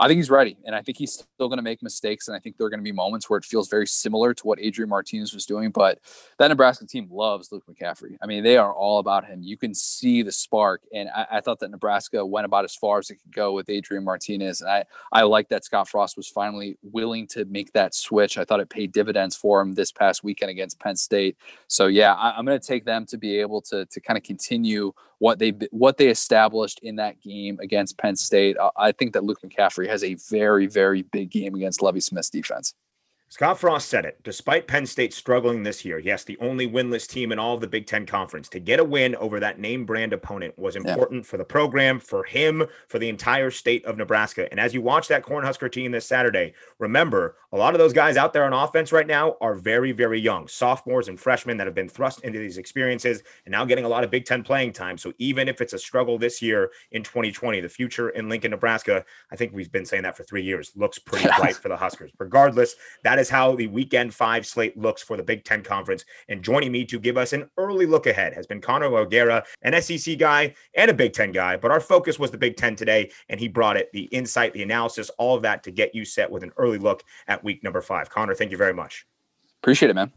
I 0.00 0.06
think 0.06 0.18
he's 0.18 0.30
ready, 0.30 0.56
and 0.64 0.76
I 0.76 0.82
think 0.82 0.96
he's 0.96 1.12
still 1.12 1.48
going 1.48 1.58
to 1.58 1.62
make 1.62 1.82
mistakes, 1.82 2.28
and 2.28 2.36
I 2.36 2.40
think 2.40 2.56
there 2.56 2.66
are 2.66 2.70
going 2.70 2.78
to 2.78 2.84
be 2.84 2.92
moments 2.92 3.28
where 3.28 3.38
it 3.38 3.44
feels 3.44 3.68
very 3.68 3.86
similar 3.86 4.32
to 4.32 4.46
what 4.46 4.60
Adrian 4.60 4.88
Martinez 4.88 5.34
was 5.34 5.44
doing. 5.44 5.70
But 5.70 5.98
that 6.38 6.48
Nebraska 6.48 6.86
team 6.86 7.08
loves 7.10 7.50
Luke 7.50 7.64
McCaffrey. 7.68 8.16
I 8.22 8.26
mean, 8.26 8.44
they 8.44 8.56
are 8.56 8.72
all 8.72 9.00
about 9.00 9.26
him. 9.26 9.42
You 9.42 9.56
can 9.56 9.74
see 9.74 10.22
the 10.22 10.30
spark, 10.30 10.82
and 10.94 11.08
I, 11.14 11.26
I 11.32 11.40
thought 11.40 11.58
that 11.60 11.70
Nebraska 11.70 12.24
went 12.24 12.44
about 12.44 12.64
as 12.64 12.76
far 12.76 12.98
as 12.98 13.10
it 13.10 13.16
could 13.16 13.32
go 13.32 13.52
with 13.52 13.68
Adrian 13.68 14.04
Martinez, 14.04 14.60
and 14.60 14.70
I 14.70 14.84
I 15.12 15.22
like 15.22 15.48
that 15.48 15.64
Scott 15.64 15.88
Frost 15.88 16.16
was 16.16 16.28
finally 16.28 16.78
willing 16.82 17.26
to 17.28 17.44
make 17.46 17.72
that 17.72 17.94
switch. 17.94 18.38
I 18.38 18.44
thought 18.44 18.60
it 18.60 18.70
paid 18.70 18.92
dividends 18.92 19.36
for 19.36 19.60
him 19.60 19.72
this 19.72 19.90
past 19.90 20.22
weekend 20.22 20.50
against 20.50 20.78
Penn 20.78 20.96
State. 20.96 21.36
So 21.66 21.88
yeah, 21.88 22.14
I, 22.14 22.36
I'm 22.36 22.44
going 22.44 22.58
to 22.58 22.66
take 22.66 22.84
them 22.84 23.04
to 23.06 23.18
be 23.18 23.40
able 23.40 23.62
to 23.62 23.84
to 23.84 24.00
kind 24.00 24.16
of 24.16 24.22
continue 24.22 24.92
what 25.18 25.38
they 25.38 25.52
what 25.70 25.96
they 25.96 26.08
established 26.08 26.80
in 26.82 26.96
that 26.96 27.20
game 27.20 27.58
against 27.60 27.98
Penn 27.98 28.16
State. 28.16 28.56
I 28.76 28.92
think 28.92 29.12
that 29.12 29.24
Luke 29.24 29.40
McCaffrey 29.44 29.87
has 29.88 30.04
a 30.04 30.14
very 30.30 30.66
very 30.66 31.02
big 31.02 31.30
game 31.30 31.54
against 31.54 31.82
Lovie 31.82 32.00
Smith's 32.00 32.30
defense. 32.30 32.74
Scott 33.30 33.58
Frost 33.58 33.90
said 33.90 34.06
it. 34.06 34.18
Despite 34.24 34.66
Penn 34.66 34.86
State 34.86 35.12
struggling 35.12 35.62
this 35.62 35.84
year, 35.84 35.98
yes, 35.98 36.24
the 36.24 36.38
only 36.38 36.66
winless 36.66 37.06
team 37.06 37.30
in 37.30 37.38
all 37.38 37.54
of 37.54 37.60
the 37.60 37.66
Big 37.66 37.86
Ten 37.86 38.06
Conference, 38.06 38.48
to 38.48 38.58
get 38.58 38.80
a 38.80 38.84
win 38.84 39.14
over 39.16 39.38
that 39.38 39.58
name 39.58 39.84
brand 39.84 40.14
opponent 40.14 40.58
was 40.58 40.76
important 40.76 41.24
yeah. 41.24 41.28
for 41.28 41.36
the 41.36 41.44
program, 41.44 42.00
for 42.00 42.24
him, 42.24 42.64
for 42.86 42.98
the 42.98 43.10
entire 43.10 43.50
state 43.50 43.84
of 43.84 43.98
Nebraska. 43.98 44.48
And 44.50 44.58
as 44.58 44.72
you 44.72 44.80
watch 44.80 45.08
that 45.08 45.24
Cornhusker 45.24 45.70
team 45.70 45.92
this 45.92 46.06
Saturday, 46.06 46.54
remember 46.78 47.36
a 47.52 47.58
lot 47.58 47.74
of 47.74 47.78
those 47.78 47.92
guys 47.92 48.16
out 48.16 48.32
there 48.32 48.44
on 48.44 48.54
offense 48.54 48.92
right 48.92 49.06
now 49.06 49.36
are 49.42 49.54
very, 49.54 49.92
very 49.92 50.18
young, 50.18 50.48
sophomores 50.48 51.08
and 51.08 51.20
freshmen 51.20 51.58
that 51.58 51.66
have 51.66 51.74
been 51.74 51.88
thrust 51.88 52.22
into 52.22 52.38
these 52.38 52.56
experiences 52.56 53.22
and 53.44 53.52
now 53.52 53.66
getting 53.66 53.84
a 53.84 53.88
lot 53.88 54.04
of 54.04 54.10
Big 54.10 54.24
Ten 54.24 54.42
playing 54.42 54.72
time. 54.72 54.96
So 54.96 55.12
even 55.18 55.48
if 55.48 55.60
it's 55.60 55.74
a 55.74 55.78
struggle 55.78 56.16
this 56.16 56.40
year 56.40 56.70
in 56.92 57.02
2020, 57.02 57.60
the 57.60 57.68
future 57.68 58.08
in 58.08 58.30
Lincoln, 58.30 58.52
Nebraska, 58.52 59.04
I 59.30 59.36
think 59.36 59.52
we've 59.52 59.70
been 59.70 59.84
saying 59.84 60.04
that 60.04 60.16
for 60.16 60.24
three 60.24 60.42
years, 60.42 60.72
looks 60.76 60.98
pretty 60.98 61.28
bright 61.38 61.56
for 61.56 61.68
the 61.68 61.76
Huskers. 61.76 62.10
Regardless, 62.18 62.74
that 63.04 63.17
that 63.18 63.22
is 63.22 63.30
how 63.30 63.56
the 63.56 63.66
weekend 63.66 64.14
five 64.14 64.46
slate 64.46 64.78
looks 64.78 65.02
for 65.02 65.16
the 65.16 65.22
Big 65.24 65.42
Ten 65.42 65.60
Conference. 65.60 66.04
And 66.28 66.40
joining 66.40 66.70
me 66.70 66.84
to 66.84 67.00
give 67.00 67.16
us 67.16 67.32
an 67.32 67.50
early 67.56 67.84
look 67.84 68.06
ahead 68.06 68.32
has 68.32 68.46
been 68.46 68.60
Connor 68.60 68.86
O'Gara, 68.96 69.42
an 69.62 69.82
SEC 69.82 70.16
guy 70.18 70.54
and 70.74 70.88
a 70.88 70.94
Big 70.94 71.14
Ten 71.14 71.32
guy. 71.32 71.56
But 71.56 71.72
our 71.72 71.80
focus 71.80 72.20
was 72.20 72.30
the 72.30 72.38
Big 72.38 72.56
Ten 72.56 72.76
today, 72.76 73.10
and 73.28 73.40
he 73.40 73.48
brought 73.48 73.76
it 73.76 73.90
the 73.92 74.02
insight, 74.02 74.52
the 74.52 74.62
analysis, 74.62 75.10
all 75.18 75.34
of 75.34 75.42
that 75.42 75.64
to 75.64 75.72
get 75.72 75.96
you 75.96 76.04
set 76.04 76.30
with 76.30 76.44
an 76.44 76.52
early 76.58 76.78
look 76.78 77.02
at 77.26 77.42
week 77.42 77.64
number 77.64 77.82
five. 77.82 78.08
Connor, 78.08 78.36
thank 78.36 78.52
you 78.52 78.56
very 78.56 78.74
much. 78.74 79.04
Appreciate 79.60 79.90
it, 79.90 79.94
man. 79.94 80.12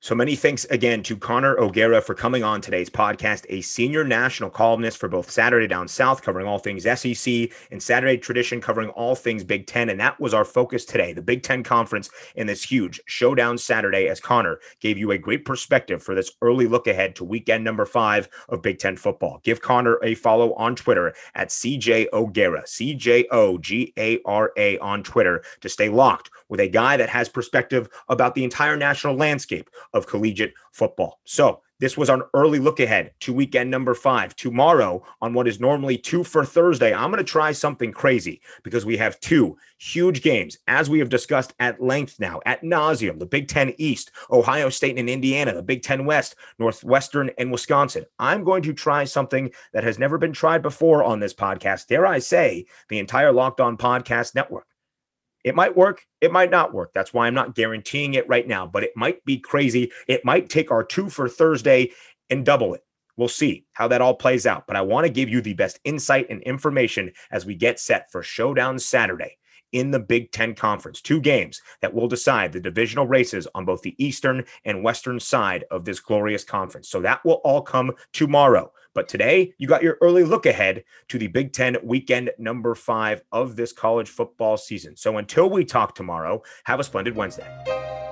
So 0.00 0.14
many 0.14 0.36
thanks 0.36 0.64
again 0.66 1.02
to 1.02 1.16
Connor 1.16 1.58
O'Gara 1.58 2.00
for 2.00 2.14
coming 2.14 2.44
on 2.44 2.60
today's 2.60 2.88
podcast, 2.88 3.44
a 3.48 3.60
senior 3.62 4.04
national 4.04 4.48
columnist 4.48 4.96
for 4.96 5.08
both 5.08 5.28
Saturday 5.28 5.66
Down 5.66 5.88
South, 5.88 6.22
covering 6.22 6.46
all 6.46 6.60
things 6.60 6.84
SEC, 6.84 7.50
and 7.72 7.82
Saturday 7.82 8.16
Tradition, 8.16 8.60
covering 8.60 8.90
all 8.90 9.16
things 9.16 9.42
Big 9.42 9.66
Ten. 9.66 9.88
And 9.88 9.98
that 9.98 10.20
was 10.20 10.32
our 10.32 10.44
focus 10.44 10.84
today, 10.84 11.12
the 11.12 11.20
Big 11.20 11.42
Ten 11.42 11.64
Conference 11.64 12.10
in 12.36 12.46
this 12.46 12.62
huge 12.62 13.00
showdown 13.06 13.58
Saturday, 13.58 14.06
as 14.06 14.20
Connor 14.20 14.60
gave 14.78 14.98
you 14.98 15.10
a 15.10 15.18
great 15.18 15.44
perspective 15.44 16.00
for 16.00 16.14
this 16.14 16.30
early 16.42 16.68
look 16.68 16.86
ahead 16.86 17.16
to 17.16 17.24
weekend 17.24 17.64
number 17.64 17.84
five 17.84 18.28
of 18.50 18.62
Big 18.62 18.78
Ten 18.78 18.96
football. 18.96 19.40
Give 19.42 19.60
Connor 19.60 19.98
a 20.04 20.14
follow 20.14 20.54
on 20.54 20.76
Twitter 20.76 21.12
at 21.34 21.48
CJ 21.48 22.06
O'Gara, 22.12 22.64
C 22.68 22.94
J 22.94 23.26
O 23.32 23.58
G 23.58 23.92
A 23.98 24.20
R 24.24 24.52
A 24.56 24.78
on 24.78 25.02
Twitter 25.02 25.42
to 25.60 25.68
stay 25.68 25.88
locked 25.88 26.30
with 26.48 26.60
a 26.60 26.68
guy 26.68 26.96
that 26.96 27.08
has 27.08 27.28
perspective 27.28 27.88
about 28.08 28.36
the 28.36 28.44
entire 28.44 28.76
national 28.76 29.16
landscape 29.16 29.68
of 29.92 30.06
collegiate 30.06 30.54
football. 30.72 31.20
So, 31.24 31.62
this 31.80 31.96
was 31.96 32.08
an 32.08 32.22
early 32.34 32.58
look 32.58 32.80
ahead 32.80 33.12
to 33.20 33.32
weekend 33.32 33.70
number 33.70 33.94
five. 33.94 34.34
Tomorrow, 34.34 35.04
on 35.22 35.32
what 35.32 35.46
is 35.46 35.60
normally 35.60 35.96
two 35.96 36.24
for 36.24 36.44
Thursday, 36.44 36.92
I'm 36.92 37.12
going 37.12 37.24
to 37.24 37.30
try 37.30 37.52
something 37.52 37.92
crazy 37.92 38.40
because 38.64 38.84
we 38.84 38.96
have 38.96 39.20
two 39.20 39.56
huge 39.78 40.22
games, 40.22 40.58
as 40.66 40.90
we 40.90 40.98
have 40.98 41.08
discussed 41.08 41.54
at 41.60 41.80
length 41.80 42.18
now, 42.18 42.40
at 42.46 42.62
nauseum 42.62 43.20
the 43.20 43.26
Big 43.26 43.46
Ten 43.46 43.74
East, 43.78 44.10
Ohio 44.32 44.70
State 44.70 44.98
and 44.98 45.08
Indiana, 45.08 45.54
the 45.54 45.62
Big 45.62 45.82
Ten 45.84 46.04
West, 46.04 46.34
Northwestern 46.58 47.30
and 47.38 47.52
Wisconsin. 47.52 48.04
I'm 48.18 48.42
going 48.42 48.64
to 48.64 48.72
try 48.72 49.04
something 49.04 49.52
that 49.72 49.84
has 49.84 50.00
never 50.00 50.18
been 50.18 50.32
tried 50.32 50.62
before 50.62 51.04
on 51.04 51.20
this 51.20 51.34
podcast, 51.34 51.86
dare 51.86 52.06
I 52.06 52.18
say, 52.18 52.66
the 52.88 52.98
entire 52.98 53.30
Locked 53.30 53.60
On 53.60 53.76
Podcast 53.76 54.34
Network. 54.34 54.66
It 55.48 55.54
might 55.54 55.76
work. 55.76 56.04
It 56.20 56.30
might 56.30 56.50
not 56.50 56.74
work. 56.74 56.92
That's 56.94 57.14
why 57.14 57.26
I'm 57.26 57.34
not 57.34 57.54
guaranteeing 57.54 58.14
it 58.14 58.28
right 58.28 58.46
now, 58.46 58.66
but 58.66 58.84
it 58.84 58.92
might 58.94 59.24
be 59.24 59.38
crazy. 59.38 59.90
It 60.06 60.24
might 60.24 60.50
take 60.50 60.70
our 60.70 60.84
two 60.84 61.08
for 61.08 61.28
Thursday 61.28 61.92
and 62.28 62.44
double 62.44 62.74
it. 62.74 62.82
We'll 63.16 63.28
see 63.28 63.64
how 63.72 63.88
that 63.88 64.02
all 64.02 64.14
plays 64.14 64.46
out. 64.46 64.66
But 64.66 64.76
I 64.76 64.82
want 64.82 65.06
to 65.06 65.12
give 65.12 65.30
you 65.30 65.40
the 65.40 65.54
best 65.54 65.80
insight 65.84 66.26
and 66.28 66.42
information 66.42 67.12
as 67.30 67.46
we 67.46 67.54
get 67.54 67.80
set 67.80 68.12
for 68.12 68.22
Showdown 68.22 68.78
Saturday 68.78 69.37
in 69.72 69.90
the 69.90 70.00
Big 70.00 70.32
Ten 70.32 70.54
Conference. 70.54 71.00
Two 71.00 71.20
games 71.20 71.60
that 71.80 71.92
will 71.92 72.08
decide 72.08 72.52
the 72.52 72.60
divisional 72.60 73.06
races 73.06 73.46
on 73.54 73.64
both 73.64 73.82
the 73.82 73.94
eastern 74.02 74.44
and 74.64 74.82
western 74.82 75.20
side 75.20 75.64
of 75.70 75.84
this 75.84 76.00
glorious 76.00 76.44
conference. 76.44 76.88
So 76.88 77.00
that 77.00 77.24
will 77.24 77.40
all 77.44 77.62
come 77.62 77.92
tomorrow. 78.12 78.72
But 78.94 79.08
today, 79.08 79.54
you 79.58 79.68
got 79.68 79.82
your 79.82 79.98
early 80.00 80.24
look 80.24 80.46
ahead 80.46 80.84
to 81.08 81.18
the 81.18 81.28
Big 81.28 81.52
Ten 81.52 81.76
weekend 81.82 82.30
number 82.38 82.74
five 82.74 83.22
of 83.32 83.56
this 83.56 83.72
college 83.72 84.08
football 84.08 84.56
season. 84.56 84.96
So 84.96 85.18
until 85.18 85.48
we 85.50 85.64
talk 85.64 85.94
tomorrow, 85.94 86.42
have 86.64 86.80
a 86.80 86.84
splendid 86.84 87.14
Wednesday. 87.14 88.07